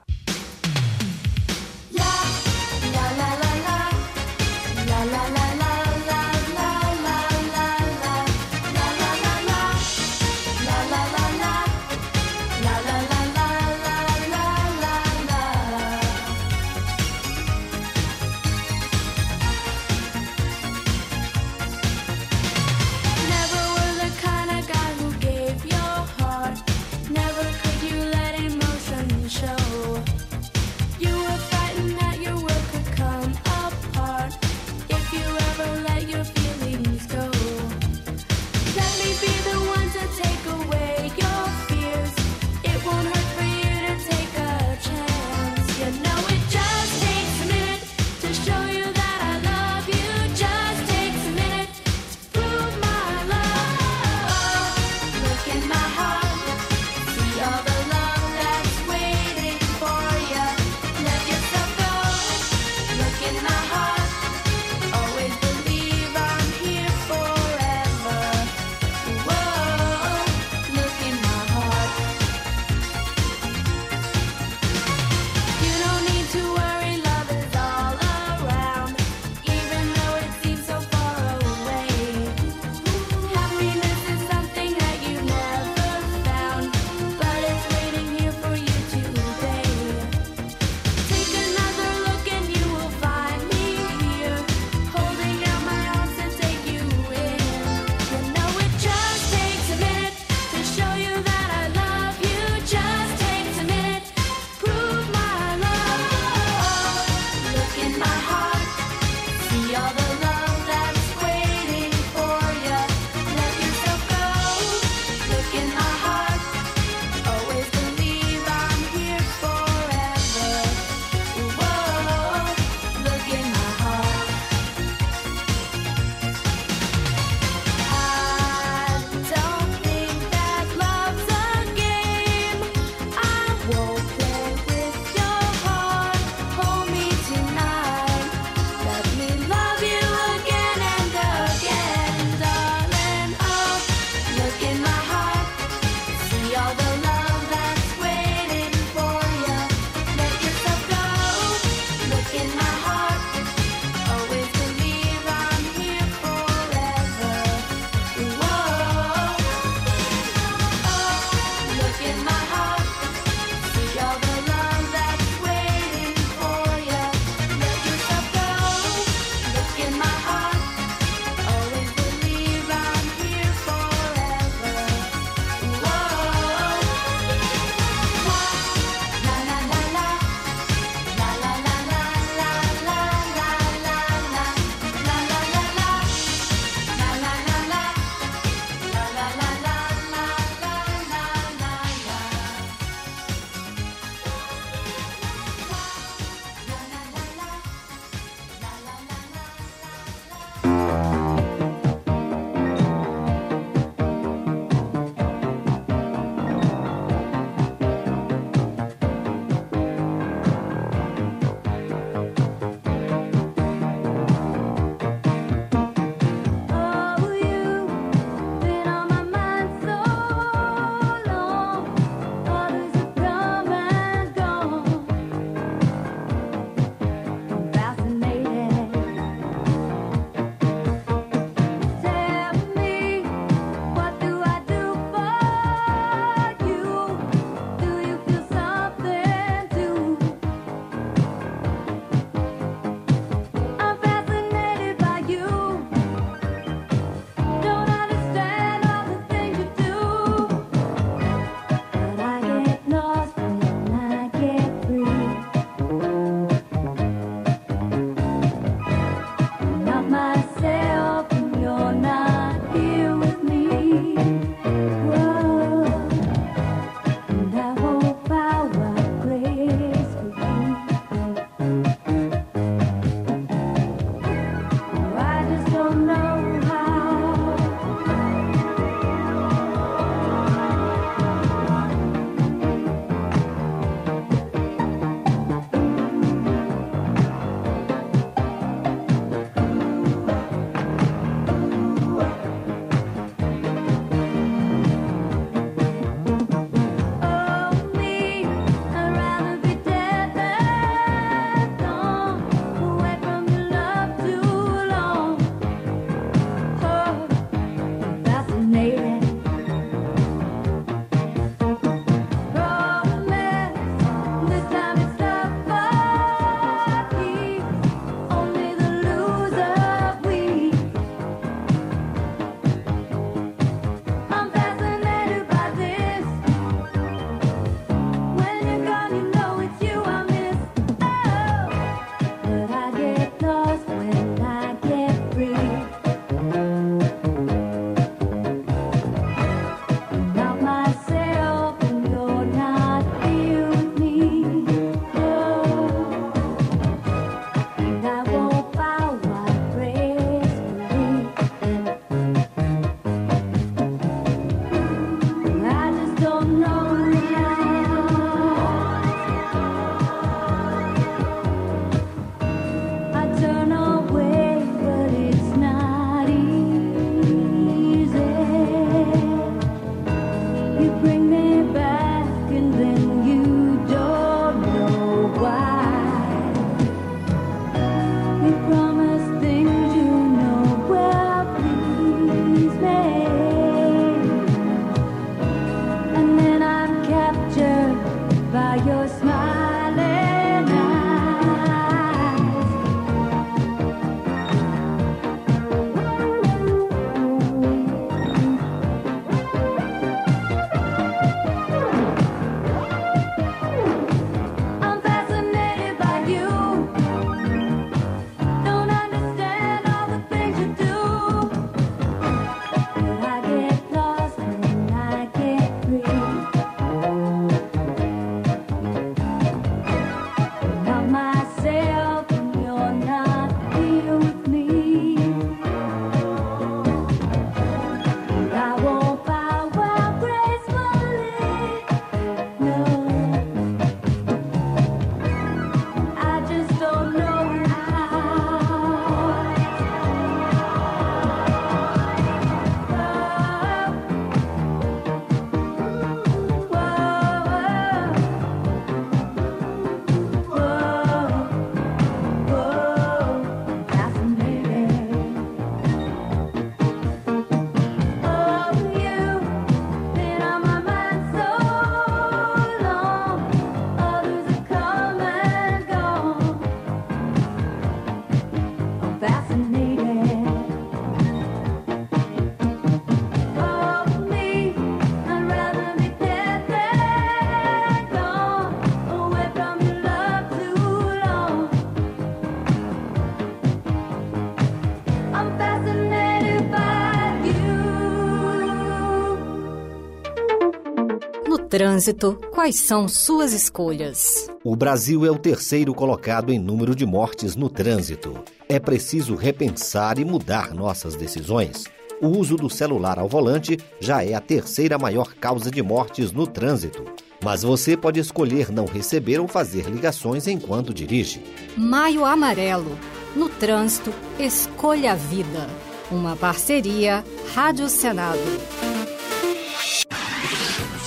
trânsito, 491.73 492.39
quais 492.51 492.77
são 492.77 493.09
suas 493.09 493.55
escolhas? 493.55 494.47
O 494.63 494.77
Brasil 494.77 495.25
é 495.25 495.31
o 495.31 495.39
terceiro 495.39 495.95
colocado 495.95 496.53
em 496.53 496.59
número 496.59 496.95
de 496.95 497.07
mortes 497.07 497.57
no 497.57 497.71
trânsito. 497.71 498.45
É 498.69 498.79
preciso 498.79 499.35
repensar 499.35 500.19
e 500.19 500.25
mudar 500.25 500.75
nossas 500.75 501.17
decisões. 501.17 501.85
O 502.21 502.29
uso 502.29 502.57
do 502.57 502.69
celular 502.69 503.19
ao 503.19 503.27
volante 503.27 503.79
já 503.99 504.23
é 504.23 504.35
a 504.35 504.41
terceira 504.41 504.99
maior 504.99 505.33
causa 505.41 505.71
de 505.71 505.83
mortes 505.83 506.31
no 506.31 506.47
trânsito. 506.47 507.07
Mas 507.43 507.63
você 507.63 507.97
pode 507.97 508.21
escolher 508.21 508.71
não 508.71 508.85
receber 508.85 509.41
ou 509.41 509.49
fazer 509.49 509.89
ligações 509.89 510.47
enquanto 510.47 510.93
dirige. 510.93 511.43
Maio 511.75 512.27
Amarelo. 512.27 512.99
No 513.35 513.49
trânsito, 513.49 514.13
escolha 514.39 515.13
a 515.13 515.17
vida. 515.17 515.67
Uma 516.11 516.37
parceria 516.37 517.25
Rádio 517.55 517.89
Senado 517.89 518.92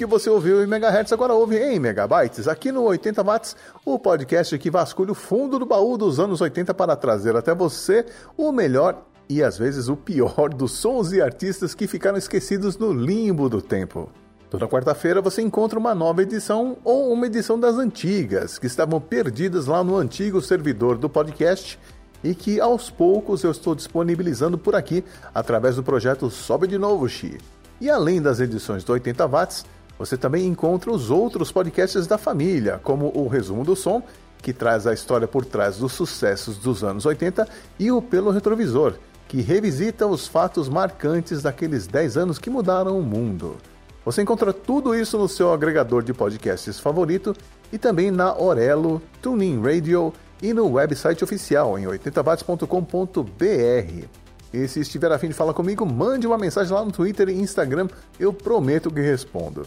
Que 0.00 0.06
você 0.06 0.30
ouviu 0.30 0.64
em 0.64 0.66
megahertz 0.66 1.12
agora 1.12 1.34
ouve 1.34 1.58
em 1.58 1.78
megabytes. 1.78 2.48
Aqui 2.48 2.72
no 2.72 2.84
80 2.84 3.22
watts, 3.22 3.54
o 3.84 3.98
podcast 3.98 4.56
que 4.56 4.70
vasculha 4.70 5.12
o 5.12 5.14
fundo 5.14 5.58
do 5.58 5.66
baú 5.66 5.98
dos 5.98 6.18
anos 6.18 6.40
80 6.40 6.72
para 6.72 6.96
trazer 6.96 7.36
até 7.36 7.54
você 7.54 8.06
o 8.34 8.50
melhor 8.50 9.04
e 9.28 9.42
às 9.42 9.58
vezes 9.58 9.88
o 9.88 9.96
pior 9.96 10.48
dos 10.48 10.72
sons 10.72 11.12
e 11.12 11.20
artistas 11.20 11.74
que 11.74 11.86
ficaram 11.86 12.16
esquecidos 12.16 12.78
no 12.78 12.94
limbo 12.94 13.46
do 13.50 13.60
tempo. 13.60 14.10
Toda 14.48 14.66
quarta-feira 14.66 15.20
você 15.20 15.42
encontra 15.42 15.78
uma 15.78 15.94
nova 15.94 16.22
edição 16.22 16.78
ou 16.82 17.12
uma 17.12 17.26
edição 17.26 17.60
das 17.60 17.76
antigas, 17.76 18.58
que 18.58 18.66
estavam 18.66 19.02
perdidas 19.02 19.66
lá 19.66 19.84
no 19.84 19.98
antigo 19.98 20.40
servidor 20.40 20.96
do 20.96 21.10
podcast 21.10 21.78
e 22.24 22.34
que 22.34 22.58
aos 22.58 22.88
poucos 22.88 23.44
eu 23.44 23.50
estou 23.50 23.74
disponibilizando 23.74 24.56
por 24.56 24.74
aqui 24.74 25.04
através 25.34 25.76
do 25.76 25.82
projeto 25.82 26.30
Sobe 26.30 26.66
de 26.66 26.78
Novo 26.78 27.06
Xi. 27.06 27.36
E 27.82 27.90
além 27.90 28.20
das 28.20 28.40
edições 28.40 28.82
do 28.82 28.92
80 28.92 29.26
watts, 29.26 29.64
você 30.00 30.16
também 30.16 30.46
encontra 30.46 30.90
os 30.90 31.10
outros 31.10 31.52
podcasts 31.52 32.06
da 32.06 32.16
família, 32.16 32.80
como 32.82 33.12
o 33.14 33.28
Resumo 33.28 33.62
do 33.62 33.76
Som, 33.76 34.02
que 34.38 34.50
traz 34.50 34.86
a 34.86 34.94
história 34.94 35.28
por 35.28 35.44
trás 35.44 35.76
dos 35.76 35.92
sucessos 35.92 36.56
dos 36.56 36.82
anos 36.82 37.04
80, 37.04 37.46
e 37.78 37.92
o 37.92 38.00
Pelo 38.00 38.30
Retrovisor, 38.30 38.94
que 39.28 39.42
revisita 39.42 40.06
os 40.06 40.26
fatos 40.26 40.70
marcantes 40.70 41.42
daqueles 41.42 41.86
10 41.86 42.16
anos 42.16 42.38
que 42.38 42.48
mudaram 42.48 42.98
o 42.98 43.02
mundo. 43.02 43.58
Você 44.02 44.22
encontra 44.22 44.54
tudo 44.54 44.94
isso 44.94 45.18
no 45.18 45.28
seu 45.28 45.52
agregador 45.52 46.02
de 46.02 46.14
podcasts 46.14 46.80
favorito 46.80 47.36
e 47.70 47.76
também 47.76 48.10
na 48.10 48.34
Orelo, 48.34 49.02
TuneIn 49.20 49.60
Radio 49.60 50.14
e 50.40 50.54
no 50.54 50.66
website 50.66 51.22
oficial 51.22 51.78
em 51.78 51.84
80watts.com.br. 51.84 54.06
E 54.50 54.66
se 54.66 54.80
estiver 54.80 55.12
afim 55.12 55.28
de 55.28 55.34
falar 55.34 55.52
comigo, 55.52 55.84
mande 55.84 56.26
uma 56.26 56.38
mensagem 56.38 56.72
lá 56.72 56.82
no 56.82 56.90
Twitter 56.90 57.28
e 57.28 57.34
Instagram, 57.34 57.86
eu 58.18 58.32
prometo 58.32 58.90
que 58.90 59.02
respondo. 59.02 59.66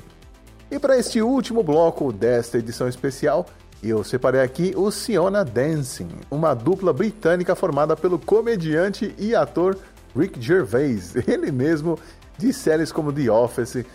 E 0.74 0.80
para 0.80 0.98
este 0.98 1.22
último 1.22 1.62
bloco 1.62 2.12
desta 2.12 2.58
edição 2.58 2.88
especial, 2.88 3.46
eu 3.84 4.04
separei 4.04 4.42
aqui 4.42 4.74
o 4.76 4.90
Siona 4.90 5.46
Dancing, 5.46 6.10
uma 6.32 6.56
dupla 6.56 6.92
britânica 6.92 7.56
formada 7.56 7.96
pelo 7.96 8.18
comediante 8.18 9.14
e 9.20 9.36
ator 9.36 9.78
Rick 10.18 10.42
Gervais, 10.42 11.14
ele 11.30 11.52
mesmo 11.52 12.00
de 12.40 12.52
séries 12.52 12.92
como 12.92 13.14
The 13.14 13.30
Office 13.30 13.86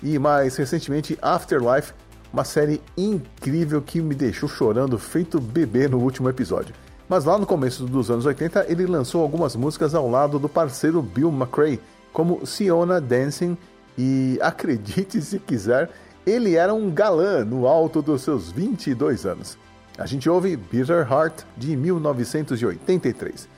e 0.00 0.16
mais 0.16 0.54
recentemente 0.54 1.18
Afterlife, 1.20 1.92
uma 2.32 2.44
série 2.44 2.80
incrível 2.96 3.82
que 3.82 4.00
me 4.00 4.14
deixou 4.14 4.48
chorando 4.48 4.96
feito 4.96 5.40
bebê 5.40 5.88
no 5.88 5.98
último 5.98 6.28
episódio. 6.28 6.72
Mas 7.08 7.24
lá 7.24 7.36
no 7.36 7.46
começo 7.46 7.84
dos 7.84 8.12
anos 8.12 8.26
80, 8.26 8.66
ele 8.68 8.86
lançou 8.86 9.22
algumas 9.22 9.56
músicas 9.56 9.92
ao 9.92 10.08
lado 10.08 10.38
do 10.38 10.48
parceiro 10.48 11.02
Bill 11.02 11.32
McRae, 11.32 11.80
como 12.12 12.46
Siona 12.46 13.00
Dancing, 13.00 13.58
e 13.98 14.38
acredite 14.40 15.20
se 15.20 15.40
quiser, 15.40 15.90
ele 16.28 16.56
era 16.56 16.74
um 16.74 16.90
galã 16.90 17.44
no 17.44 17.66
alto 17.66 18.02
dos 18.02 18.22
seus 18.22 18.52
22 18.52 19.24
anos. 19.24 19.56
A 19.96 20.06
gente 20.06 20.28
ouve 20.28 20.56
Bitter 20.56 21.10
Heart 21.10 21.42
de 21.56 21.76
1983. 21.76 23.48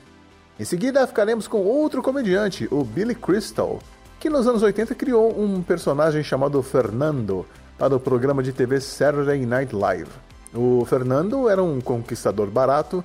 Em 0.59 0.63
seguida, 0.63 1.05
ficaremos 1.05 1.47
com 1.47 1.59
outro 1.59 2.01
comediante, 2.01 2.67
o 2.71 2.83
Billy 2.83 3.15
Crystal, 3.15 3.79
que 4.19 4.29
nos 4.29 4.47
anos 4.47 4.63
80 4.63 4.95
criou 4.95 5.37
um 5.37 5.61
personagem 5.61 6.23
chamado 6.23 6.61
Fernando 6.63 7.45
para 7.77 7.95
o 7.95 7.99
programa 7.99 8.41
de 8.41 8.53
TV 8.53 8.79
Saturday 8.79 9.45
Night 9.45 9.75
Live. 9.75 10.11
O 10.53 10.85
Fernando 10.85 11.49
era 11.49 11.61
um 11.61 11.81
conquistador 11.81 12.47
barato 12.47 13.03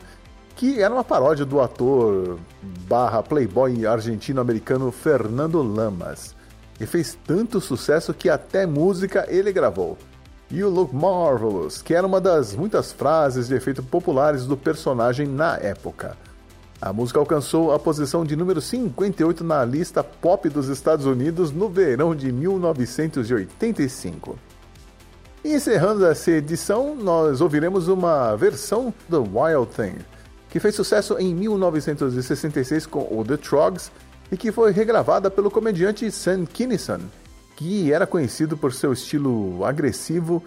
que 0.54 0.80
era 0.80 0.92
uma 0.92 1.04
paródia 1.04 1.44
do 1.44 1.60
ator 1.60 2.38
barra 2.88 3.22
playboy 3.22 3.84
argentino-americano 3.84 4.90
Fernando 4.92 5.62
Lamas. 5.62 6.35
E 6.80 6.86
fez 6.86 7.16
tanto 7.26 7.60
sucesso 7.60 8.12
que 8.12 8.28
até 8.28 8.66
música 8.66 9.26
ele 9.28 9.52
gravou. 9.52 9.96
You 10.50 10.70
Look 10.70 10.94
Marvelous, 10.94 11.82
que 11.82 11.94
era 11.94 12.06
uma 12.06 12.20
das 12.20 12.54
muitas 12.54 12.92
frases 12.92 13.48
de 13.48 13.54
efeito 13.54 13.82
populares 13.82 14.46
do 14.46 14.56
personagem 14.56 15.26
na 15.26 15.56
época. 15.56 16.16
A 16.80 16.92
música 16.92 17.18
alcançou 17.18 17.72
a 17.72 17.78
posição 17.78 18.24
de 18.24 18.36
número 18.36 18.60
58 18.60 19.42
na 19.42 19.64
lista 19.64 20.04
pop 20.04 20.48
dos 20.48 20.68
Estados 20.68 21.06
Unidos 21.06 21.50
no 21.50 21.68
verão 21.68 22.14
de 22.14 22.30
1985. 22.30 24.38
E 25.42 25.54
encerrando 25.54 26.04
essa 26.04 26.32
edição, 26.32 26.94
nós 26.94 27.40
ouviremos 27.40 27.88
uma 27.88 28.36
versão 28.36 28.92
do 29.08 29.22
Wild 29.22 29.68
Thing, 29.74 29.96
que 30.50 30.60
fez 30.60 30.74
sucesso 30.74 31.16
em 31.18 31.34
1966 31.34 32.84
com 32.86 33.08
o 33.10 33.24
The 33.24 33.38
Trogs 33.38 33.90
e 34.30 34.36
que 34.36 34.52
foi 34.52 34.72
regravada 34.72 35.30
pelo 35.30 35.50
comediante 35.50 36.10
Sam 36.10 36.44
Kinison, 36.44 37.00
que 37.56 37.92
era 37.92 38.06
conhecido 38.06 38.56
por 38.56 38.72
seu 38.72 38.92
estilo 38.92 39.64
agressivo 39.64 40.42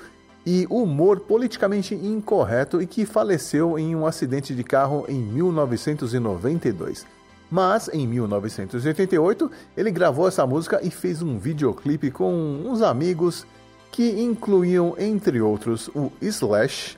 e 0.46 0.66
humor 0.70 1.20
politicamente 1.22 1.94
incorreto 1.94 2.82
e 2.82 2.88
que 2.88 3.06
faleceu 3.06 3.78
em 3.78 3.96
um 3.96 4.06
acidente 4.06 4.56
de 4.56 4.64
carro 4.64 5.06
em 5.08 5.20
1992. 5.20 7.06
Mas 7.52 7.90
em 7.92 8.08
1988 8.08 9.52
ele 9.76 9.92
gravou 9.92 10.28
essa 10.28 10.46
música 10.46 10.80
e 10.84 10.92
fez 10.92 11.22
um 11.22 11.38
videoclipe 11.38 12.12
com 12.12 12.32
uns 12.66 12.82
amigos 12.82 13.46
que 13.92 14.22
incluíam, 14.22 14.96
entre 15.00 15.42
outros, 15.42 15.90
o 15.96 16.12
Slash, 16.22 16.98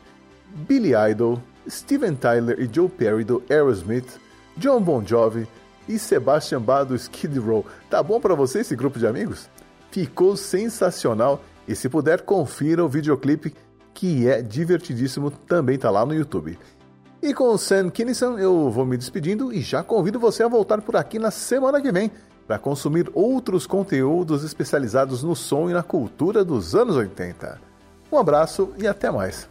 Billy 0.68 0.92
Idol, 1.10 1.42
Steven 1.70 2.16
Tyler 2.16 2.60
e 2.60 2.70
Joe 2.72 2.90
Perry 2.90 3.24
do 3.24 3.42
Aerosmith, 3.50 4.20
John 4.58 4.82
Bon 4.82 5.06
Jovi 5.06 5.48
e 5.88 5.98
Sebastian 6.00 6.62
Bach 6.62 6.86
do 6.86 6.96
Skid 6.96 7.38
Row. 7.40 7.66
Tá 7.90 8.02
bom 8.02 8.20
para 8.20 8.36
você 8.36 8.60
esse 8.60 8.76
grupo 8.76 9.00
de 9.00 9.08
amigos? 9.08 9.50
Ficou 9.92 10.38
sensacional 10.38 11.42
e 11.68 11.76
se 11.76 11.90
puder 11.90 12.22
confira 12.22 12.84
o 12.84 12.90
videoclipe 12.90 13.54
que 13.94 14.28
é 14.28 14.42
divertidíssimo, 14.42 15.30
também 15.30 15.78
tá 15.78 15.90
lá 15.90 16.06
no 16.06 16.14
YouTube. 16.14 16.58
E 17.22 17.34
com 17.34 17.54
o 17.54 17.58
Sam 17.58 17.90
Kinison 17.90 18.38
eu 18.40 18.72
vou 18.72 18.86
me 18.86 18.98
despedindo 18.98 19.54
e 19.54 19.62
já 19.62 19.84
convido 19.84 20.20
você 20.20 20.44
a 20.44 20.48
voltar 20.48 20.82
por 20.82 20.96
aqui 20.96 21.20
na 21.20 21.30
semana 21.30 21.80
que 21.80 21.92
vem 21.92 22.12
para 22.48 22.58
consumir 22.58 23.12
outros 23.14 23.68
conteúdos 23.68 24.44
especializados 24.44 25.22
no 25.22 25.36
som 25.36 25.70
e 25.70 25.74
na 25.74 25.84
cultura 25.84 26.44
dos 26.44 26.74
anos 26.74 26.96
80. 26.96 27.62
Um 28.12 28.18
abraço 28.18 28.74
e 28.78 28.88
até 28.88 29.12
mais. 29.12 29.51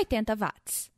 Oitenta 0.00 0.34
watts. 0.34 0.88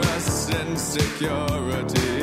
us 0.00 0.50
insecurity. 0.50 2.15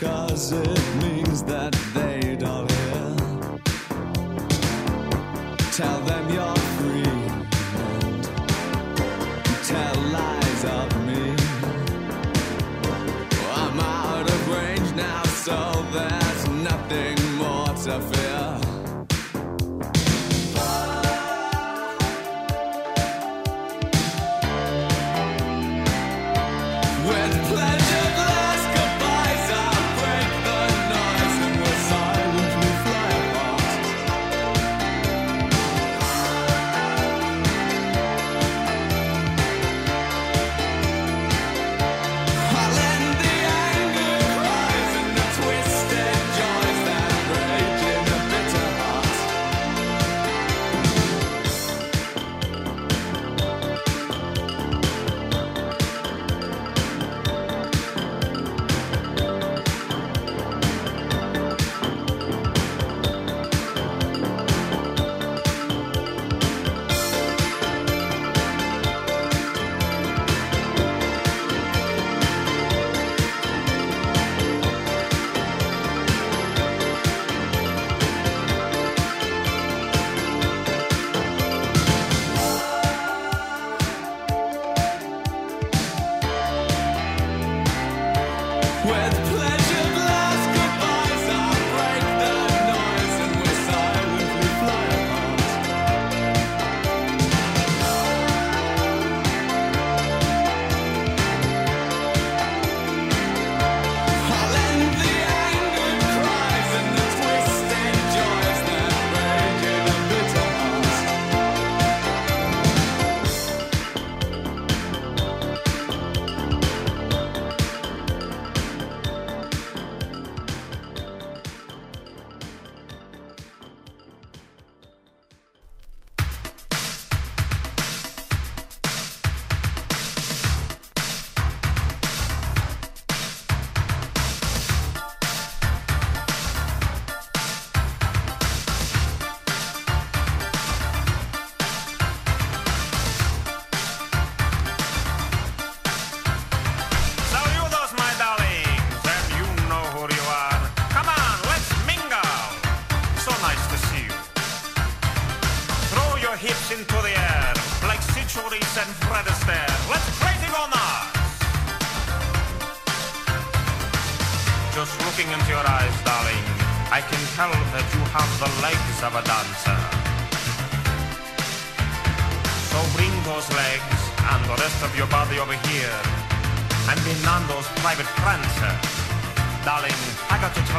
Unless 0.00 0.52
it 0.52 0.94
means 1.02 1.42
that 1.42 1.72
they 1.92 2.36
don't 2.36 2.70
hear. 2.70 3.16
Tell 5.72 6.00
them 6.02 6.17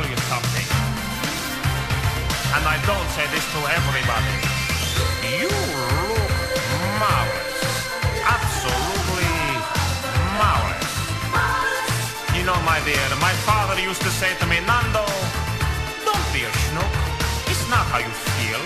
You 0.09 0.17
something. 0.25 0.65
And 2.57 2.65
I 2.65 2.81
don't 2.89 3.09
say 3.13 3.29
this 3.29 3.45
to 3.53 3.59
everybody. 3.61 4.33
You 5.37 5.45
look 5.45 6.33
marvelous. 6.97 7.61
Absolutely 8.25 9.29
marvelous. 10.41 10.89
You 12.33 12.41
know, 12.41 12.57
my 12.65 12.81
dear, 12.89 12.97
my 13.21 13.33
father 13.45 13.77
used 13.77 14.01
to 14.01 14.09
say 14.09 14.33
to 14.41 14.45
me, 14.49 14.57
Nando, 14.65 15.05
don't 16.01 16.27
be 16.33 16.41
a 16.41 16.51
schnook. 16.57 16.93
It's 17.45 17.69
not 17.69 17.85
how 17.93 18.01
you 18.01 18.09
feel. 18.33 18.63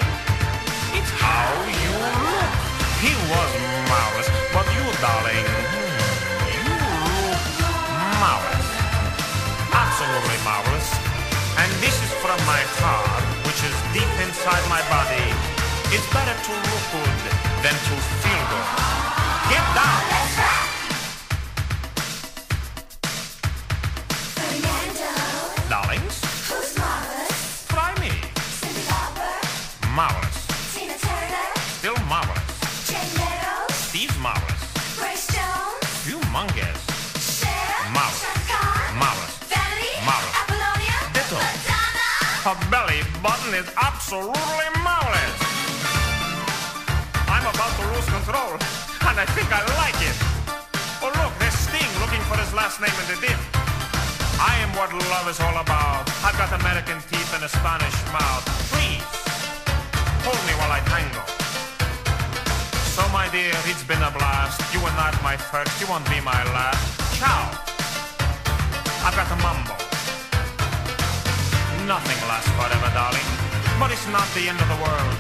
It's 0.95 1.11
how 1.19 1.51
you 1.67 1.91
look. 2.23 2.55
He 3.03 3.11
was 3.27 3.51
marvelous. 3.91 4.31
But 4.55 4.63
you, 4.71 4.85
darling, 5.03 5.43
you 6.55 6.71
look 6.71 7.43
marvelous. 8.23 8.69
Absolutely 9.75 10.39
marvelous. 10.47 11.02
And 11.57 11.69
this 11.83 11.95
is 12.01 12.11
from 12.23 12.39
my 12.49 12.61
heart, 12.81 13.23
which 13.45 13.61
is 13.63 13.75
deep 13.93 14.09
inside 14.25 14.63
my 14.69 14.81
body. 14.89 15.27
It's 15.93 16.07
better 16.13 16.33
to 16.33 16.51
look 16.51 16.83
good 16.91 17.19
than 17.61 17.75
to 17.75 17.95
feel 18.21 18.43
good. 18.49 18.67
Get 19.49 19.65
down. 19.77 20.42
Love 55.09 55.27
is 55.29 55.39
all 55.39 55.57
about. 55.57 56.05
I've 56.21 56.37
got 56.37 56.53
American 56.61 57.01
teeth 57.09 57.33
and 57.33 57.43
a 57.43 57.49
Spanish 57.49 57.97
mouth. 58.13 58.45
Please, 58.69 59.01
hold 60.21 60.41
me 60.45 60.53
while 60.61 60.69
I 60.69 60.81
tango. 60.85 61.23
So 62.93 63.01
my 63.09 63.25
dear, 63.33 63.53
it's 63.65 63.83
been 63.83 64.01
a 64.01 64.11
blast. 64.11 64.61
You 64.73 64.79
were 64.85 64.93
not 64.93 65.17
my 65.23 65.35
first, 65.37 65.73
you 65.81 65.87
won't 65.87 66.05
be 66.09 66.21
my 66.21 66.37
last. 66.53 66.83
Ciao. 67.17 67.49
I've 69.01 69.15
got 69.17 69.29
a 69.33 69.37
mambo. 69.41 69.73
Nothing 71.89 72.19
lasts 72.29 72.53
forever, 72.53 72.89
darling. 72.93 73.29
But 73.81 73.89
it's 73.91 74.07
not 74.13 74.27
the 74.37 74.45
end 74.45 74.61
of 74.61 74.69
the 74.69 74.79
world. 74.79 75.15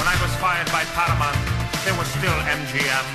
When 0.00 0.08
I 0.08 0.16
was 0.24 0.32
fired 0.40 0.70
by 0.72 0.88
Paramount, 0.96 1.36
there 1.84 1.96
was 2.00 2.08
still 2.16 2.38
MGM. 2.48 3.06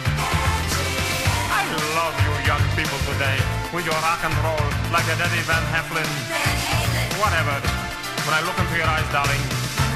I 1.50 1.64
love 1.98 2.16
you 2.22 2.34
young 2.46 2.64
people 2.78 3.00
today 3.14 3.63
with 3.74 3.86
your 3.86 3.96
rock 4.06 4.22
and 4.24 4.34
roll 4.46 4.70
like 4.94 5.06
a 5.10 5.18
Eddie 5.18 5.42
Van 5.50 5.66
Hefflin. 5.74 6.06
Whatever. 7.18 7.58
When 8.24 8.34
I 8.38 8.42
look 8.46 8.58
into 8.60 8.78
your 8.78 8.86
eyes, 8.86 9.10
darling, 9.12 9.42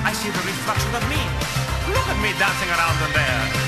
I 0.03 0.13
see 0.13 0.30
the 0.30 0.43
reflection 0.49 0.95
of 0.95 1.05
me. 1.07 1.21
Look 1.93 2.07
at 2.09 2.17
me 2.17 2.34
dancing 2.39 2.69
around 2.73 2.97
in 3.05 3.13
there. 3.13 3.66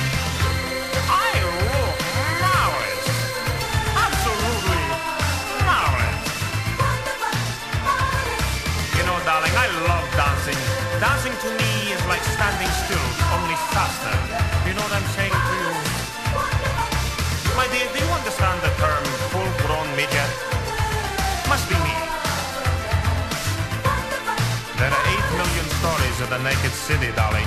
City, 26.89 27.13
darling. 27.13 27.45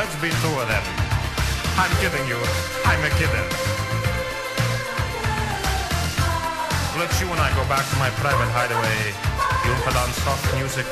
Let's 0.00 0.16
be 0.16 0.32
two 0.40 0.54
of 0.56 0.64
them. 0.64 0.84
I'm 1.76 1.92
kidding 2.00 2.24
you. 2.24 2.40
I'm 2.88 3.04
a 3.04 3.12
kidder. 3.20 3.44
Let's 6.96 7.20
you 7.20 7.28
and 7.28 7.36
I 7.36 7.52
go 7.52 7.68
back 7.68 7.84
to 7.84 7.96
my 8.00 8.08
private 8.16 8.48
hideaway. 8.56 9.12
You'll 9.60 9.82
put 9.84 9.92
on 9.92 10.08
soft 10.24 10.40
music. 10.56 10.88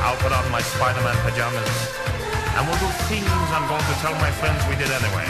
I'll 0.00 0.16
put 0.24 0.32
on 0.32 0.40
my 0.48 0.64
Spider-Man 0.64 1.12
pajamas. 1.20 1.76
And 2.56 2.64
we'll 2.64 2.80
do 2.80 2.88
things 3.12 3.28
I'm 3.52 3.68
going 3.68 3.84
to 3.92 3.96
tell 4.00 4.16
my 4.16 4.32
friends 4.40 4.64
we 4.64 4.80
did 4.80 4.88
anyway. 4.88 5.28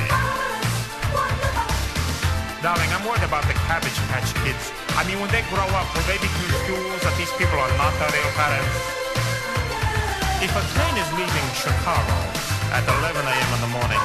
Darling, 2.63 2.91
I'm 2.95 3.03
worried 3.03 3.27
about 3.27 3.43
the 3.51 3.59
Cabbage 3.67 3.99
Patch 4.07 4.31
Kids. 4.47 4.71
I 4.95 5.03
mean, 5.11 5.19
when 5.19 5.35
they 5.35 5.43
grow 5.51 5.67
up, 5.75 5.91
will 5.99 6.07
they 6.07 6.23
be 6.23 6.31
confused 6.31 7.03
that 7.03 7.19
these 7.19 7.35
people 7.35 7.59
are 7.59 7.75
not 7.75 7.91
their 7.99 8.15
real 8.15 8.31
parents? 8.39 9.02
If 10.43 10.51
a 10.51 10.65
train 10.75 10.99
is 10.99 11.07
leaving 11.15 11.49
Chicago 11.55 12.19
at 12.75 12.83
11 12.83 13.15
a.m. 13.15 13.51
in 13.55 13.61
the 13.63 13.71
morning 13.79 14.03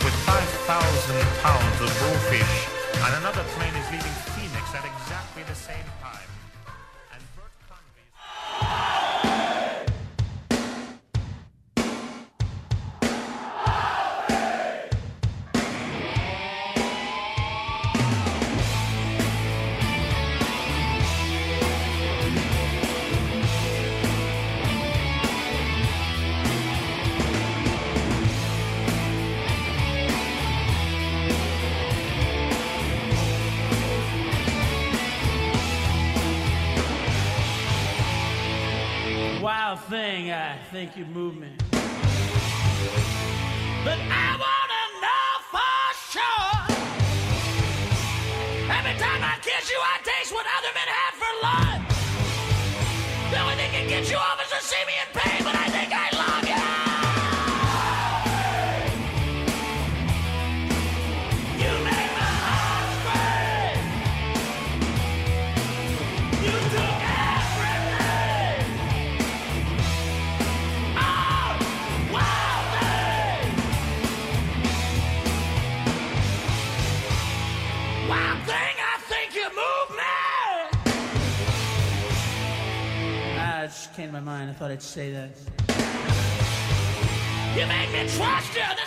with 0.00 0.16
5,000 0.24 0.64
pounds 1.44 1.78
of 1.84 1.92
bullfish 2.00 2.56
and 3.04 3.12
another 3.20 3.44
train 3.52 3.76
is 3.76 3.84
leaving 3.92 4.16
Phoenix 4.32 4.64
at 4.72 4.88
exactly 4.88 5.42
the 5.44 5.54
same 5.54 5.84
time, 6.00 6.37
mind. 84.38 84.50
I 84.50 84.52
thought 84.54 84.70
I'd 84.70 84.82
say 84.82 85.10
that. 85.12 85.30
You 87.56 87.66
make 87.66 87.90
me 87.92 88.08
trust 88.16 88.54
you, 88.54 88.68
then 88.78 88.86